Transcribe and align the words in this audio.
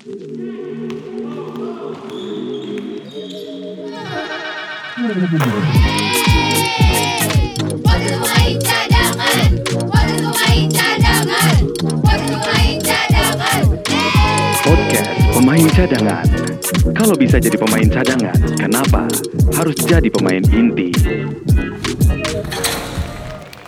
Waktu 0.00 0.16
main 8.16 8.56
cadangan, 8.64 9.52
waktu 9.92 10.24
main 10.24 10.72
cadangan, 10.72 11.60
waktu 12.00 12.32
main 12.32 12.80
cadangan. 12.80 13.60
Podcast 14.64 15.20
Pemain 15.36 15.68
Cadangan. 15.68 16.24
Kalau 16.96 17.12
bisa 17.20 17.36
jadi 17.36 17.60
pemain 17.60 17.84
cadangan, 17.84 18.40
kenapa 18.56 19.04
harus 19.52 19.76
jadi 19.84 20.08
pemain 20.08 20.40
inti? 20.48 20.96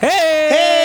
Hey, 0.00 0.80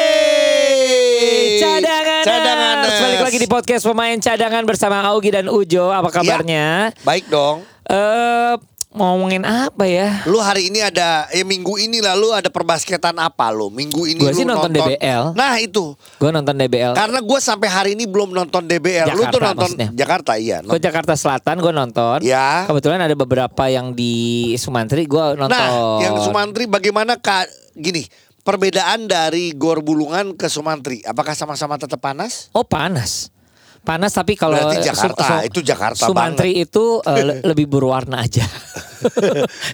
cadangan, 1.64 2.07
Cadanganers. 2.28 3.00
Balik 3.00 3.22
lagi 3.24 3.38
di 3.40 3.48
podcast 3.48 3.84
pemain 3.88 4.18
cadangan 4.20 4.64
bersama 4.68 5.00
Augie 5.08 5.32
dan 5.32 5.48
Ujo. 5.48 5.96
Apa 5.96 6.12
kabarnya? 6.12 6.92
Baik 7.08 7.32
dong. 7.32 7.64
Eh, 7.88 8.54
ngomongin 8.92 9.48
apa 9.48 9.88
ya? 9.88 10.28
Lu 10.28 10.44
hari 10.44 10.68
ini 10.68 10.84
ada 10.84 11.30
ya 11.32 11.44
minggu 11.48 11.80
ini 11.80 12.04
lalu 12.04 12.36
ada 12.36 12.52
perbasketan 12.52 13.16
apa 13.16 13.48
lu? 13.56 13.72
Minggu 13.72 14.04
ini 14.12 14.20
Gua 14.20 14.36
lu 14.36 14.38
sih 14.44 14.44
nonton 14.44 14.76
DBL. 14.76 15.38
Nah, 15.40 15.56
itu. 15.62 15.96
Gue 16.20 16.30
nonton 16.36 16.52
DBL. 16.52 17.00
Karena 17.00 17.20
gue 17.24 17.40
sampai 17.40 17.70
hari 17.72 17.90
ini 17.96 18.04
belum 18.04 18.36
nonton 18.36 18.68
DBL. 18.68 19.08
lu 19.16 19.24
tuh 19.32 19.40
Jakarta 19.40 19.48
nonton 19.48 19.70
maksudnya. 19.72 19.90
Jakarta 19.96 20.32
iya. 20.36 20.58
Gue 20.60 20.82
Jakarta 20.84 21.14
Selatan 21.16 21.64
gue 21.64 21.72
nonton. 21.72 22.18
Ya. 22.28 22.68
Kebetulan 22.68 23.00
ada 23.00 23.16
beberapa 23.16 23.64
yang 23.72 23.96
di 23.96 24.52
Sumantri 24.60 25.08
gue 25.08 25.24
nonton. 25.40 25.56
Nah, 25.56 26.04
yang 26.04 26.20
Sumantri 26.20 26.68
bagaimana 26.68 27.16
Kak 27.16 27.48
gini, 27.78 28.04
perbedaan 28.48 29.12
dari 29.12 29.52
Gor 29.52 29.84
Bulungan 29.84 30.32
ke 30.40 30.48
Sumantri, 30.48 31.04
apakah 31.04 31.36
sama-sama 31.36 31.76
tetap 31.76 32.00
panas? 32.00 32.48
Oh 32.56 32.64
panas. 32.64 33.28
Panas 33.84 34.12
tapi 34.12 34.36
kalau 34.36 34.56
Berarti 34.56 34.84
Jakarta, 34.84 35.44
itu 35.44 35.60
Jakarta 35.64 36.08
Sumantri 36.08 36.64
itu 36.64 37.00
eh, 37.04 37.24
le- 37.24 37.40
lebih 37.52 37.68
berwarna 37.68 38.24
aja. 38.24 38.44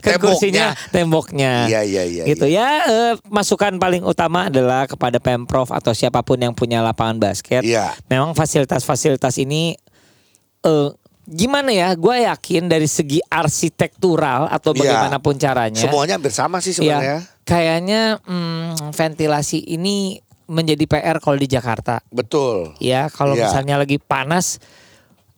kan 0.04 0.18
Temboknya. 0.18 0.22
kursinya 0.22 0.66
temboknya. 0.90 1.54
Iya, 1.70 1.82
iya, 1.86 2.04
iya, 2.06 2.24
Gitu 2.26 2.46
ya 2.50 2.70
eh, 2.86 3.14
masukan 3.30 3.78
paling 3.78 4.06
utama 4.06 4.50
adalah 4.50 4.90
kepada 4.90 5.18
Pemprov 5.18 5.70
atau 5.70 5.94
siapa 5.94 6.22
pun 6.22 6.38
yang 6.38 6.54
punya 6.54 6.82
lapangan 6.82 7.18
basket. 7.22 7.62
Iya. 7.66 7.94
Memang 8.10 8.34
fasilitas-fasilitas 8.38 9.38
ini 9.42 9.78
eh 10.62 10.90
gimana 11.26 11.72
ya? 11.72 11.96
Gue 11.96 12.24
yakin 12.24 12.68
dari 12.68 12.86
segi 12.86 13.20
arsitektural 13.26 14.48
atau 14.48 14.72
Iya. 14.72 14.80
bagaimanapun 14.84 15.36
caranya. 15.38 15.80
Semuanya 15.80 16.20
hampir 16.20 16.32
sama 16.32 16.60
sih 16.60 16.72
sebenarnya. 16.72 17.24
Ya, 17.24 17.42
kayaknya 17.44 18.02
hmm, 18.22 18.92
ventilasi 18.92 19.64
ini 19.64 20.20
menjadi 20.46 20.84
PR 20.86 21.18
kalau 21.24 21.40
di 21.40 21.48
Jakarta. 21.48 22.04
Betul. 22.12 22.76
Ya, 22.78 23.08
kalau 23.08 23.34
Iya. 23.34 23.48
misalnya 23.48 23.76
lagi 23.80 23.96
panas, 23.98 24.60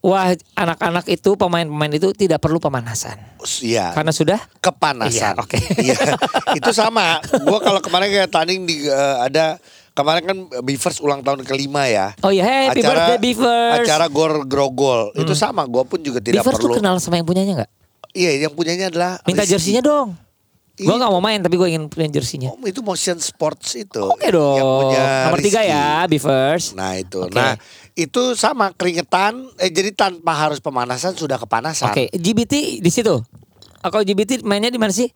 wah 0.02 0.34
anak-anak 0.54 1.06
itu 1.08 1.34
pemain-pemain 1.34 1.94
itu 1.94 2.14
tidak 2.14 2.38
perlu 2.38 2.58
pemanasan 2.58 3.18
Iya. 3.62 3.94
karena 3.94 4.10
sudah 4.10 4.38
kepanasan. 4.60 5.34
Iya, 5.34 5.42
oke. 5.42 5.58
Iya. 5.82 5.98
itu 6.62 6.72
sama. 6.74 7.22
Gua 7.46 7.62
kalau 7.62 7.82
kemarin 7.82 8.10
kayak 8.10 8.30
tanding 8.30 8.66
di 8.66 8.86
eh, 8.86 9.16
ada 9.22 9.58
kemarin 9.96 10.24
kan 10.28 10.38
Beavers 10.62 11.00
ulang 11.00 11.24
tahun 11.24 11.48
kelima 11.48 11.88
ya. 11.88 12.12
Oh 12.22 12.30
iya, 12.30 12.44
happy 12.44 12.84
birthday 12.84 13.18
Beavers. 13.18 13.88
Acara 13.88 14.06
Gor 14.12 14.44
Grogol. 14.44 15.16
Itu 15.16 15.34
sama. 15.34 15.64
Gua 15.66 15.88
pun 15.88 16.04
juga 16.04 16.20
tidak 16.20 16.44
Beavers 16.44 16.60
tuh 16.60 16.70
perlu. 16.70 16.78
kenal 16.84 17.00
sama 17.00 17.18
yang 17.18 17.26
punyanya 17.26 17.64
nggak? 17.64 17.72
Iya, 18.16 18.48
yang 18.48 18.54
punyanya 18.54 18.92
adalah 18.92 19.12
Minta 19.24 19.44
Rizky. 19.44 19.56
jersinya 19.56 19.82
dong. 19.84 20.10
Iya. 20.76 20.92
Gue 20.92 20.96
nggak 21.00 21.12
mau 21.12 21.24
main 21.24 21.40
tapi 21.40 21.56
gue 21.56 21.68
ingin 21.72 21.88
punya 21.88 22.20
jersinya. 22.20 22.52
Oh, 22.52 22.60
itu 22.68 22.84
motion 22.84 23.16
sports 23.24 23.80
itu. 23.80 24.04
Oke 24.12 24.28
dong. 24.28 24.60
Yang 24.60 24.72
punya 24.84 25.04
Nomor 25.32 25.40
tiga 25.40 25.62
ya, 25.64 26.04
Beavers. 26.04 26.76
Nah 26.76 27.00
itu. 27.00 27.24
Oke. 27.24 27.32
Nah 27.32 27.56
itu 27.96 28.22
sama 28.36 28.76
keringetan. 28.76 29.40
Eh 29.56 29.72
jadi 29.72 29.96
tanpa 29.96 30.36
harus 30.36 30.60
pemanasan 30.60 31.16
sudah 31.16 31.40
kepanasan. 31.40 31.96
Oke, 31.96 32.12
GBT 32.12 32.84
di 32.84 32.92
situ. 32.92 33.24
Kalau 33.80 34.04
GBT 34.04 34.44
mainnya 34.44 34.68
di 34.68 34.76
mana 34.76 34.92
sih? 34.92 35.08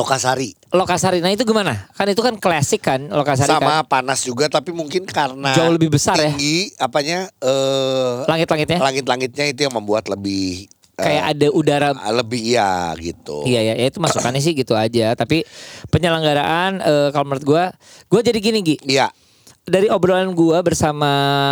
Lokasari. 0.00 0.56
Lokasari. 0.70 1.20
Nah 1.20 1.28
itu 1.28 1.44
gimana? 1.44 1.92
Kan 1.92 2.08
itu 2.08 2.18
kan 2.18 2.32
klasik 2.34 2.80
kan 2.80 3.04
Lokasari 3.04 3.46
Sama 3.46 3.84
kan. 3.84 4.00
panas 4.00 4.24
juga 4.24 4.48
tapi 4.48 4.72
mungkin 4.72 5.04
karena 5.04 5.52
Jauh 5.52 5.68
lebih 5.70 5.92
besar 5.92 6.16
ya. 6.16 6.32
tinggi, 6.32 6.72
apanya 6.74 7.28
eh 7.36 8.24
Langit-langitnya 8.24 8.80
langit-langitnya 8.80 9.44
itu 9.46 9.60
yang 9.62 9.74
membuat 9.74 10.08
lebih 10.08 10.64
eh, 10.96 11.04
kayak 11.04 11.24
ada 11.32 11.46
udara 11.50 11.88
lebih 12.12 12.40
iya 12.46 12.96
gitu. 12.96 13.44
Iya 13.44 13.60
ya, 13.62 13.74
ya 13.76 13.86
itu 13.86 13.98
masukannya 13.98 14.40
sih 14.40 14.52
gitu 14.52 14.72
aja. 14.72 15.12
Tapi 15.12 15.44
penyelenggaraan 15.90 16.80
eh, 16.80 17.08
kalau 17.10 17.24
menurut 17.26 17.44
gua, 17.44 17.64
gua 18.06 18.20
jadi 18.20 18.38
gini 18.38 18.64
Gi. 18.64 18.76
Iya. 18.86 19.12
Dari 19.60 19.92
obrolan 19.92 20.32
gua 20.32 20.64
bersama 20.64 21.10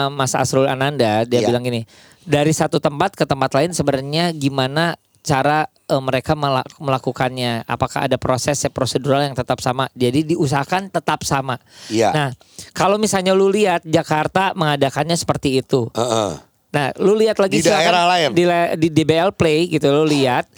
Mas 0.09 0.32
Asrul 0.32 0.65
Ananda, 0.65 1.28
dia 1.28 1.44
Iya. 1.44 1.48
bilang 1.53 1.60
gini, 1.60 1.84
dari 2.22 2.50
satu 2.50 2.80
tempat 2.80 3.12
ke 3.12 3.25
tempat 3.25 3.53
lain 3.53 3.70
sebenarnya 3.70 4.32
gimana 4.32 4.97
cara 5.28 5.59
eh, 5.69 6.00
mereka 6.00 6.33
mela- 6.33 6.65
melakukannya? 6.81 7.69
Apakah 7.69 8.09
ada 8.09 8.16
proses 8.16 8.56
prosedural 8.72 9.28
yang 9.28 9.37
tetap 9.37 9.61
sama? 9.61 9.93
Jadi 9.93 10.33
diusahakan 10.33 10.89
tetap 10.89 11.21
sama. 11.22 11.61
Iya. 11.87 12.09
Nah, 12.11 12.28
kalau 12.72 12.97
misalnya 12.97 13.37
lu 13.37 13.53
lihat 13.53 13.84
Jakarta 13.84 14.56
mengadakannya 14.56 15.15
seperti 15.15 15.61
itu. 15.61 15.93
Heeh. 15.93 16.31
Nah, 16.69 16.89
lu 16.97 17.12
lihat 17.12 17.37
lagi 17.37 17.61
Di 17.61 17.65
daerah 17.65 18.05
lain. 18.06 18.33
di, 18.33 18.44
di 18.77 18.89
DBL 18.91 19.33
Play 19.33 19.69
gitu 19.69 19.89
lu 19.89 20.05
lihat. 20.05 20.49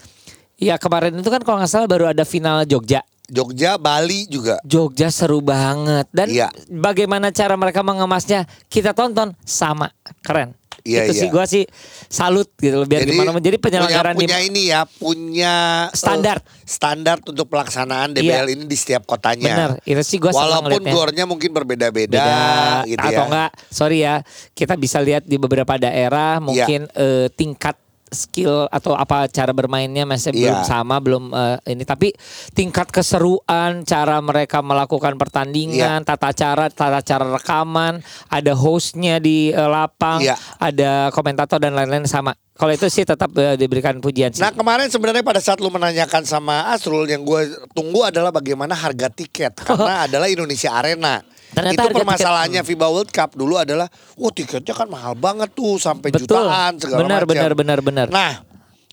Ya 0.55 0.77
kemarin 0.77 1.17
itu 1.17 1.27
kan 1.27 1.41
kalau 1.41 1.57
nggak 1.59 1.71
salah 1.71 1.89
baru 1.89 2.07
ada 2.07 2.23
final 2.23 2.63
Jogja. 2.63 3.01
Jogja, 3.31 3.79
Bali 3.79 4.27
juga. 4.27 4.59
Jogja 4.61 5.07
seru 5.09 5.39
banget 5.39 6.05
dan 6.11 6.27
Iya. 6.27 6.51
bagaimana 6.69 7.31
cara 7.31 7.55
mereka 7.55 7.81
mengemasnya 7.81 8.43
kita 8.67 8.91
tonton 8.91 9.33
sama 9.41 9.95
keren. 10.21 10.53
Iya, 10.81 11.07
itu 11.07 11.13
iya. 11.17 11.21
sih 11.21 11.29
gua 11.29 11.45
sih 11.45 11.65
salut 12.09 12.49
gitu 12.57 12.81
loh 12.81 12.89
biar 12.89 13.05
gimana 13.05 13.37
jadi 13.37 13.57
penyelenggaraan 13.61 14.17
punya, 14.17 14.37
punya 14.37 14.39
ini 14.41 14.63
ya, 14.73 14.81
punya 14.89 15.55
eh, 15.89 15.97
Standar. 15.97 16.39
standar 16.65 17.17
untuk 17.21 17.47
pelaksanaan 17.49 18.15
DBL 18.15 18.49
ini 18.55 18.65
di 18.65 18.77
setiap 18.79 19.05
kotanya. 19.05 19.45
bener 19.45 19.71
itu 19.85 20.03
sih 20.07 20.19
senang 20.19 20.65
Walaupun 20.65 20.83
gornya 20.87 21.25
mungkin 21.29 21.51
berbeda-beda 21.53 22.21
beda 22.21 22.87
gitu 22.89 23.01
atau 23.01 23.13
ya. 23.13 23.27
enggak 23.29 23.51
sorry 23.69 23.99
ya 24.01 24.15
kita 24.53 24.75
bisa 24.75 24.99
lihat 25.03 25.27
di 25.27 25.37
beberapa 25.37 25.77
daerah 25.77 26.39
mungkin 26.41 26.87
Iya. 26.89 26.97
eh, 26.97 27.27
tingkat 27.33 27.77
skill 28.11 28.67
atau 28.69 28.93
apa 28.93 29.27
cara 29.27 29.51
bermainnya 29.51 30.03
masih 30.03 30.35
belum 30.35 30.59
Iya. 30.61 30.67
sama 30.67 30.99
belum 30.99 31.31
eh, 31.31 31.59
ini 31.71 31.83
tapi 31.83 32.11
tingkat 32.51 32.91
keseruan 32.91 33.83
cara 33.83 34.19
mereka 34.19 34.61
melakukan 34.61 35.15
pertandingan 35.15 36.03
Iya. 36.03 36.07
tata 36.07 36.31
cara 36.31 36.67
tata 36.69 37.01
cara 37.01 37.27
rekaman 37.31 38.03
ada 38.27 38.53
hostnya 38.53 39.19
di 39.19 39.51
eh, 39.51 39.71
lapang 39.71 40.21
Iya. 40.21 40.35
ada 40.59 41.09
komentator 41.11 41.63
dan 41.63 41.73
lain-lain 41.73 42.05
sama 42.05 42.35
kalau 42.55 42.75
itu 42.75 42.87
sih 42.87 43.03
tetap 43.03 43.31
eh, 43.39 43.55
diberikan 43.55 43.97
pujian 43.99 44.35
sih 44.35 44.43
Nah 44.43 44.51
kemarin 44.51 44.91
sebenarnya 44.91 45.23
pada 45.23 45.39
saat 45.39 45.63
lu 45.63 45.71
menanyakan 45.71 46.27
sama 46.27 46.69
Asrul 46.71 47.07
yang 47.07 47.23
gue 47.23 47.47
tunggu 47.73 48.05
adalah 48.05 48.29
bagaimana 48.29 48.75
harga 48.75 49.07
tiket 49.07 49.55
karena 49.67 50.11
adalah 50.11 50.27
Indonesia 50.27 50.75
Arena. 50.75 51.23
Ternyata 51.51 51.83
itu 51.83 51.97
permasalahannya 51.99 52.63
FIBA 52.63 52.89
World 52.89 53.11
Cup 53.11 53.35
dulu 53.35 53.59
adalah, 53.59 53.91
wah 54.15 54.33
tiketnya 54.33 54.75
kan 54.75 54.87
mahal 54.87 55.19
banget 55.19 55.51
tuh 55.51 55.77
sampai 55.83 56.15
betul. 56.15 56.31
jutaan 56.31 56.79
segala 56.79 57.01
benar 57.03 57.23
macam. 57.27 57.31
benar 57.35 57.51
benar 57.55 57.79
benar. 57.83 58.07
Nah, 58.07 58.33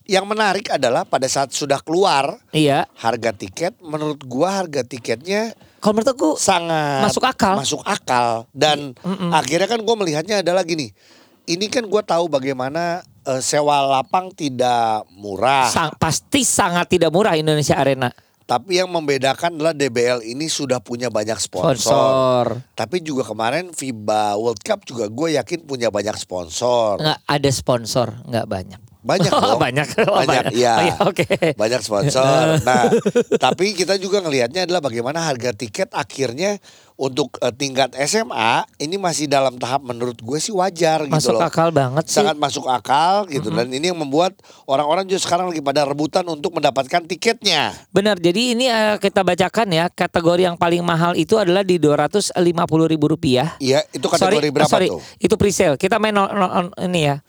yang 0.10 0.26
menarik 0.26 0.74
adalah 0.74 1.06
pada 1.06 1.30
saat 1.30 1.54
sudah 1.54 1.78
keluar 1.86 2.42
iya. 2.56 2.90
harga 2.98 3.30
tiket, 3.36 3.78
menurut 3.84 4.24
gua 4.26 4.66
harga 4.66 4.82
tiketnya 4.82 5.54
kalau 5.78 6.02
menurut 6.02 6.14
aku 6.18 6.30
sangat 6.42 7.06
Masuk 7.06 7.24
akal. 7.24 7.54
masuk 7.54 7.82
akal. 7.86 8.50
Dan 8.50 8.98
akhirnya 9.30 9.70
kan 9.70 9.78
gue 9.78 9.96
melihatnya 9.96 10.42
adalah 10.42 10.66
gini 10.66 10.90
ini 11.48 11.66
kan 11.72 11.88
gue 11.88 12.02
tahu 12.04 12.28
bagaimana 12.28 13.02
eh, 13.24 13.42
sewa 13.42 13.88
lapang 13.88 14.30
tidak 14.36 15.08
murah. 15.16 15.72
Sang- 15.72 15.96
pasti 15.96 16.44
sangat 16.44 16.92
tidak 16.92 17.10
murah 17.10 17.40
Indonesia 17.40 17.80
Arena 17.80 18.12
tapi 18.48 18.80
yang 18.80 18.88
membedakan 18.88 19.60
adalah 19.60 19.76
DBL 19.76 20.24
ini 20.24 20.48
sudah 20.48 20.80
punya 20.80 21.12
banyak 21.12 21.36
sponsor, 21.36 21.76
sponsor. 21.76 22.46
Tapi 22.80 23.04
juga 23.04 23.28
kemarin 23.28 23.76
FIBA 23.76 24.40
World 24.40 24.64
Cup 24.64 24.88
juga 24.88 25.12
gue 25.12 25.36
yakin 25.36 25.68
punya 25.68 25.92
banyak 25.92 26.16
sponsor. 26.16 26.96
Nggak 27.04 27.20
ada 27.28 27.50
sponsor 27.52 28.08
nggak 28.24 28.48
banyak 28.48 28.87
banyak 29.08 29.32
Oh, 29.38 29.56
dong. 29.56 29.60
banyak. 29.60 29.88
Oh, 30.04 30.20
banyak 30.20 30.28
banyak. 30.28 30.46
iya. 30.54 30.74
Oh, 30.74 30.84
iya, 30.84 30.96
oke. 31.02 31.26
banyak 31.56 31.80
sponsor. 31.80 32.60
Nah 32.68 32.92
tapi 33.38 33.72
kita 33.72 33.96
juga 33.96 34.20
ngelihatnya 34.20 34.68
adalah 34.68 34.82
bagaimana 34.82 35.24
harga 35.24 35.50
tiket 35.52 35.88
akhirnya 35.92 36.60
untuk 36.96 37.38
eh, 37.40 37.54
tingkat 37.54 37.94
SMA 38.04 38.66
ini 38.78 38.98
masih 38.98 39.26
dalam 39.26 39.56
tahap 39.56 39.80
menurut 39.82 40.18
gue 40.18 40.38
sih 40.38 40.50
wajar 40.50 41.06
gitu 41.06 41.14
masuk 41.14 41.38
loh. 41.38 41.42
akal 41.42 41.70
banget 41.70 42.04
sih. 42.06 42.18
Sangat 42.18 42.36
masuk 42.36 42.66
akal 42.66 43.24
gitu. 43.28 43.48
Dan 43.48 43.70
ini 43.70 43.88
yang 43.88 43.96
membuat 43.96 44.34
orang-orang 44.66 45.06
juga 45.06 45.22
sekarang 45.22 45.48
lagi 45.48 45.62
pada 45.62 45.86
rebutan 45.86 46.26
untuk 46.26 46.52
mendapatkan 46.52 47.06
tiketnya. 47.06 47.72
Benar 47.90 48.18
jadi 48.18 48.58
ini 48.58 48.66
eh, 48.68 48.98
kita 48.98 49.22
bacakan 49.22 49.68
ya 49.70 49.86
kategori 49.88 50.42
yang 50.44 50.58
paling 50.58 50.82
mahal 50.82 51.14
itu 51.14 51.38
adalah 51.38 51.62
di 51.62 51.78
dua 51.78 52.02
ratus 52.02 52.34
lima 52.36 52.66
puluh 52.66 52.90
ribu 52.90 53.08
rupiah. 53.08 53.56
Iya 53.58 53.86
itu 53.92 54.04
kategori 54.04 54.42
sorry, 54.42 54.50
berapa 54.50 54.68
sorry, 54.68 54.88
tuh? 54.90 55.00
itu 55.18 55.36
presale. 55.38 55.78
Kita 55.78 56.02
main 56.02 56.12
no- 56.12 56.28
no- 56.28 56.74
ini 56.82 57.06
ya 57.06 57.22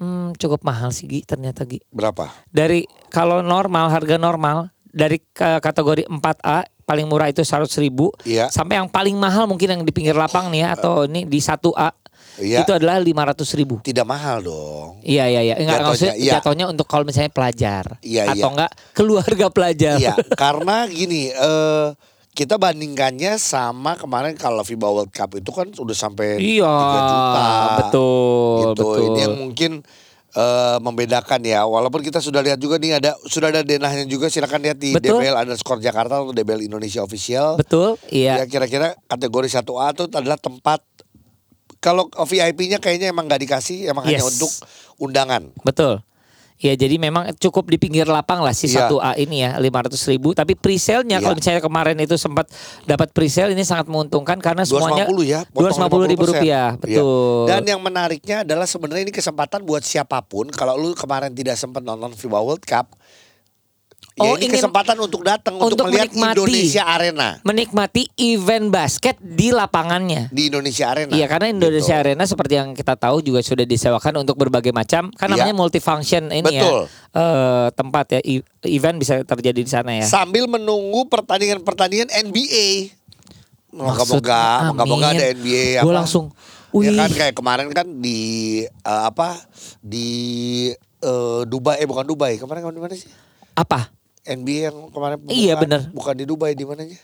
hmm, 0.00 0.34
cukup 0.40 0.64
mahal 0.64 0.90
sih 0.90 1.06
Gi 1.06 1.22
ternyata 1.22 1.62
Gi 1.62 1.78
berapa 1.92 2.32
dari 2.48 2.88
kalau 3.12 3.44
normal 3.44 3.92
harga 3.92 4.16
normal 4.16 4.72
dari 4.90 5.22
kategori 5.36 6.10
4A 6.10 6.66
paling 6.82 7.06
murah 7.06 7.30
itu 7.30 7.46
100 7.46 7.70
ribu 7.78 8.10
Iya. 8.26 8.50
sampai 8.50 8.82
yang 8.82 8.90
paling 8.90 9.14
mahal 9.14 9.46
mungkin 9.46 9.70
yang 9.78 9.82
di 9.86 9.94
pinggir 9.94 10.18
lapang 10.18 10.50
nih 10.50 10.66
ya 10.66 10.68
atau 10.74 11.06
ini 11.06 11.22
di 11.22 11.38
1A 11.38 11.94
Iya. 12.40 12.64
itu 12.64 12.72
adalah 12.72 12.96
500 12.96 13.52
ribu. 13.58 13.84
Tidak 13.84 14.06
mahal 14.06 14.40
dong. 14.40 14.96
Iya 15.04 15.28
iya 15.28 15.40
iya. 15.44 15.54
Enggak 15.60 15.76
Jatuhnya, 15.76 15.88
maksudnya 15.92 16.16
iya. 16.16 16.32
jatuhnya 16.40 16.64
untuk 16.72 16.86
kalau 16.88 17.04
misalnya 17.04 17.28
pelajar 17.28 17.84
Iya, 18.00 18.32
atau 18.32 18.48
iya. 18.48 18.52
enggak 18.54 18.72
keluarga 18.96 19.46
pelajar. 19.52 19.96
Iya, 20.00 20.14
karena 20.40 20.88
gini, 20.88 21.28
eh 21.28 21.86
kita 22.30 22.56
bandingkannya 22.56 23.36
sama 23.36 23.94
kemarin 23.94 24.34
kalau 24.34 24.62
FIBA 24.62 24.88
World 24.88 25.10
Cup 25.10 25.34
itu 25.34 25.50
kan 25.50 25.66
udah 25.68 25.92
sampai 25.92 26.38
Iya, 26.38 26.70
3 26.70 27.00
juta. 27.04 27.46
betul, 27.76 28.54
Gitu. 28.56 28.70
betul. 28.72 28.94
Ini 29.04 29.20
yang 29.20 29.36
mungkin 29.36 29.72
eh, 30.30 30.78
membedakan 30.78 31.42
ya. 31.42 31.66
Walaupun 31.66 32.00
kita 32.00 32.22
sudah 32.22 32.38
lihat 32.38 32.54
juga 32.56 32.78
nih 32.78 32.96
ada 32.96 33.18
sudah 33.20 33.50
ada 33.50 33.60
denahnya 33.60 34.06
juga 34.06 34.30
silakan 34.30 34.62
lihat 34.62 34.78
di 34.78 34.94
Betul. 34.94 35.18
DBL 35.18 35.34
underscore 35.36 35.82
Jakarta 35.82 36.22
atau 36.22 36.30
DBL 36.30 36.62
Indonesia 36.62 37.02
Official. 37.02 37.58
Betul, 37.58 37.98
iya. 38.06 38.38
Ya 38.38 38.44
kira-kira 38.46 38.94
kategori 39.04 39.50
1A 39.50 39.90
itu 39.90 40.06
adalah 40.06 40.38
tempat 40.38 40.86
kalau 41.78 42.06
VIP-nya 42.14 42.78
kayaknya 42.78 43.10
emang 43.10 43.26
nggak 43.26 43.42
dikasih, 43.42 43.90
emang 43.90 44.06
hanya 44.06 44.20
Yes. 44.20 44.30
untuk 44.30 44.52
undangan. 45.00 45.50
Betul. 45.60 45.98
Ya 46.60 46.76
jadi 46.76 46.94
memang 46.94 47.32
cukup 47.34 47.66
di 47.66 47.76
pinggir 47.76 48.04
lapang 48.04 48.44
lah 48.44 48.52
si 48.52 48.68
Iya. 48.68 48.84
1A 48.86 49.16
ini 49.16 49.40
ya 49.40 49.56
500 49.56 49.96
ribu 50.06 50.30
Tapi 50.30 50.52
presale-nya 50.52 51.16
Iya. 51.16 51.24
kalau 51.24 51.34
misalnya 51.34 51.62
kemarin 51.64 51.96
itu 51.96 52.14
sempat 52.14 52.52
dapat 52.84 53.08
presale 53.10 53.50
ini 53.50 53.64
sangat 53.64 53.88
menguntungkan 53.88 54.36
Karena 54.36 54.62
semuanya 54.62 55.08
250 55.08 55.24
ya, 55.24 55.40
potong 55.46 55.80
250 55.88 56.04
ribu 56.06 56.22
50%. 56.22 56.30
rupiah 56.30 56.68
Iya. 56.76 57.00
Betul 57.00 57.44
Dan 57.48 57.62
yang 57.64 57.80
menariknya 57.80 58.36
adalah 58.44 58.68
sebenarnya 58.68 59.02
ini 59.02 59.14
kesempatan 59.14 59.64
buat 59.64 59.80
siapa 59.80 60.20
pun 60.20 60.52
kalau 60.52 60.76
lu 60.76 60.92
kemarin 60.92 61.32
tidak 61.32 61.56
sempat 61.56 61.80
nonton 61.80 62.12
FIBA 62.12 62.38
World 62.38 62.60
Cup 62.62 62.92
Oh, 64.20 64.26
ya 64.26 64.36
ini 64.36 64.46
ingin- 64.46 64.60
kesempatan 64.60 64.96
untuk 64.96 65.24
datang 65.24 65.56
untuk, 65.56 65.80
untuk 65.80 65.84
melihat 65.88 66.12
menikmati. 66.12 66.36
Indonesia 66.36 66.82
Arena 66.84 67.28
Menikmati 67.40 68.02
event 68.20 68.66
basket 68.68 69.16
di 69.16 69.48
lapangannya 69.48 70.28
di 70.28 70.46
Indonesia 70.46 70.92
Arena. 70.92 71.08
Iya 71.10 71.24
karena 71.24 71.48
Indonesia 71.48 71.96
Gitu. 71.96 72.02
Arena 72.04 72.22
seperti 72.22 72.54
yang 72.54 72.70
kita 72.70 72.94
tahu 72.94 73.18
juga 73.20 73.40
sudah 73.40 73.64
disewakan 73.64 74.20
untuk 74.20 74.36
berbagai 74.36 74.70
macam 74.70 75.08
kan 75.10 75.26
Iya. 75.26 75.40
namanya 75.40 75.56
multifunction 75.56 76.28
ini 76.28 76.44
Betul. 76.44 76.84
ya 76.84 77.16
eh, 77.16 77.66
tempat 77.72 78.04
ya 78.10 78.20
event 78.62 78.96
bisa 78.96 79.24
terjadi 79.24 79.56
di 79.56 79.66
sana 79.66 79.90
ya. 79.94 80.04
Sambil 80.04 80.44
menunggu 80.44 81.08
pertandingan-pertandingan 81.08 82.12
NBA. 82.22 82.92
Moga-moga, 83.70 84.68
moga-moga 84.68 85.06
ada 85.12 85.30
NBA 85.30 85.78
apa. 85.78 85.86
Gue 85.86 85.94
langsung, 85.94 86.34
Ya 86.72 86.90
wih, 86.90 86.94
kan 86.96 87.10
kayak 87.10 87.34
kemarin 87.34 87.66
kan 87.70 87.86
di 87.96 88.18
eh, 88.62 89.02
apa 89.02 89.38
di 89.80 90.08
eh, 91.00 91.40
Dubai 91.44 91.78
eh 91.78 91.86
bukan 91.86 92.02
Dubai 92.04 92.34
kemarin 92.36 92.66
mana 92.68 92.92
sih 92.92 93.10
apa? 93.52 93.90
NBA 94.22 94.68
yang 94.68 94.76
kemarin 94.88 95.16
Iya, 95.26 95.54
bukan- 95.54 95.62
bener. 95.62 95.80
bukan 95.90 96.14
di 96.14 96.24
Dubai 96.24 96.52
di 96.52 96.64
mananya 96.64 96.98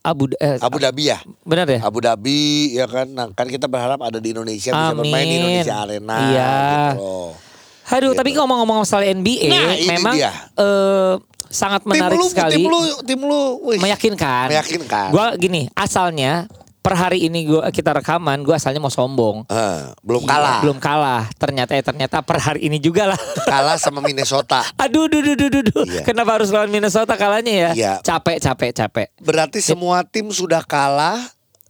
Abu 0.00 0.32
eh, 0.32 0.56
Abu 0.58 0.80
Dhabi 0.80 1.04
ya 1.06 1.20
benar 1.44 1.68
ya? 1.68 1.80
Abu 1.84 2.00
Dhabi 2.00 2.40
ya 2.72 2.88
kan 2.88 3.04
nah 3.06 3.28
kan 3.28 3.44
kita 3.44 3.68
berharap 3.68 4.00
ada 4.00 4.16
di 4.16 4.32
Indonesia 4.32 4.72
bisa 4.72 4.92
bermain 4.94 5.12
di 5.22 5.28
Amin. 5.30 5.40
Indonesia 5.42 5.74
Arena 5.76 6.16
Iya. 6.26 6.48
gitu 6.48 7.00
loh. 7.00 7.30
Aduh, 7.90 8.14
Gitu. 8.14 8.18
tapi 8.22 8.30
ngomong-ngomong 8.32 8.86
soal 8.86 9.02
NBA, 9.02 9.50
Nah, 9.50 9.74
memang 9.90 10.14
dia. 10.14 10.30
eh, 10.54 11.14
sangat 11.50 11.82
menarik 11.82 12.16
tim 12.16 12.22
lu 12.22 12.30
sekali, 12.30 12.54
tim 12.54 12.64
lu 12.64 12.80
tim 13.02 13.20
lu 13.20 13.40
wih, 13.66 13.76
meyakinkan. 13.76 14.46
Meyakinkan. 14.46 15.10
Gua 15.10 15.34
gini, 15.34 15.66
asalnya 15.74 16.46
per 16.80 16.96
hari 16.96 17.28
ini 17.28 17.44
gua 17.44 17.68
kita 17.68 17.92
rekaman, 17.92 18.40
gua 18.40 18.56
asalnya 18.56 18.80
mau 18.80 18.92
sombong. 18.92 19.44
Eh, 19.46 19.80
belum 20.00 20.24
Iya, 20.24 20.30
kalah 20.32 20.56
Belum 20.64 20.78
kalah. 20.80 21.22
Ternyata 21.36 21.76
ya 21.76 21.82
ternyata 21.84 22.16
per 22.24 22.40
hari 22.40 22.66
ini 22.66 22.80
juga 22.80 23.12
lah. 23.12 23.20
kalah 23.52 23.76
sama 23.76 24.00
Minnesota 24.00 24.64
Aduh, 24.80 25.06
duh, 25.08 25.20
duh, 25.20 25.36
duh, 25.36 25.48
duh, 25.52 25.62
duh. 25.64 25.84
Iya. 25.84 26.02
Kenapa 26.04 26.40
harus 26.40 26.48
lawan 26.48 26.72
Minnesota 26.72 27.14
kalahnya 27.20 27.52
ya? 27.52 27.70
Iya. 27.76 27.92
Capek, 28.00 28.40
capek, 28.40 28.70
capek. 28.72 29.08
berarti 29.20 29.60
semua 29.60 30.02
tim 30.02 30.26
sudah 30.32 30.64
kalah 30.64 31.20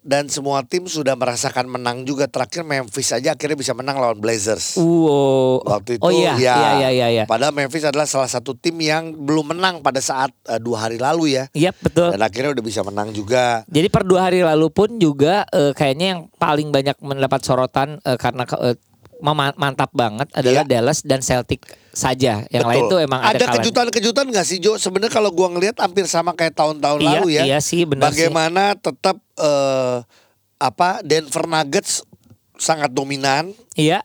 dan 0.00 0.28
semua 0.32 0.64
tim 0.64 0.88
sudah 0.88 1.12
merasakan 1.14 1.68
menang 1.68 2.04
juga 2.04 2.26
terakhir 2.26 2.64
Memphis 2.64 3.12
aja 3.12 3.36
akhirnya 3.36 3.56
bisa 3.56 3.72
menang 3.76 4.00
lawan 4.00 4.18
Blazers 4.18 4.76
Wow. 4.80 5.62
Waktu 5.64 6.00
itu 6.00 6.02
oh 6.04 6.10
iya, 6.12 6.34
ya, 6.36 6.54
iya, 6.56 6.56
iya, 6.56 6.88
iya, 6.90 7.06
iya. 7.12 7.24
Padahal 7.24 7.52
Memphis 7.52 7.84
adalah 7.84 8.08
salah 8.08 8.28
satu 8.28 8.56
tim 8.56 8.76
yang 8.80 9.12
belum 9.12 9.56
menang 9.56 9.84
pada 9.84 10.00
saat 10.02 10.32
eh, 10.48 10.58
dua 10.58 10.88
hari 10.88 10.96
lalu 10.96 11.36
ya. 11.36 11.44
Iya, 11.52 11.70
betul. 11.76 12.12
Dan 12.14 12.20
akhirnya 12.22 12.50
udah 12.56 12.64
bisa 12.64 12.80
menang 12.82 13.12
juga. 13.12 13.62
Jadi 13.68 13.88
per 13.92 14.02
dua 14.06 14.30
hari 14.30 14.40
lalu 14.42 14.68
pun 14.72 14.96
juga 14.96 15.44
eh, 15.52 15.72
kayaknya 15.76 16.06
yang 16.16 16.20
paling 16.36 16.72
banyak 16.72 16.96
mendapat 17.00 17.40
sorotan 17.44 18.00
eh, 18.02 18.16
karena 18.16 18.44
mema- 18.44 18.89
mantap 19.22 19.90
banget 19.92 20.28
adalah 20.32 20.64
Iya. 20.64 20.70
Dallas 20.80 21.00
dan 21.04 21.20
Celtic 21.20 21.62
saja. 21.92 22.44
Yang 22.48 22.66
lain 22.66 22.82
Betul. 22.86 22.90
tuh 22.92 22.98
emang 23.04 23.20
ada, 23.22 23.44
kejutan-kejutan 23.60 24.26
nggak 24.32 24.46
sih 24.46 24.58
Jo? 24.58 24.76
Sebenarnya 24.76 25.12
kalau 25.12 25.30
gua 25.30 25.52
ngelihat 25.52 25.78
hampir 25.80 26.08
sama 26.08 26.32
kayak 26.32 26.56
tahun-tahun 26.56 26.98
Iya, 27.00 27.10
lalu 27.20 27.28
ya. 27.36 27.42
iya 27.46 27.58
sih, 27.60 27.84
benar 27.84 28.10
sih. 28.10 28.26
Bagaimana 28.26 28.74
tetap 28.76 29.20
eh, 29.36 29.96
apa 30.60 31.00
Denver 31.04 31.44
Nuggets 31.48 32.04
sangat 32.60 32.92
dominan. 32.92 33.52
Iya, 33.78 34.04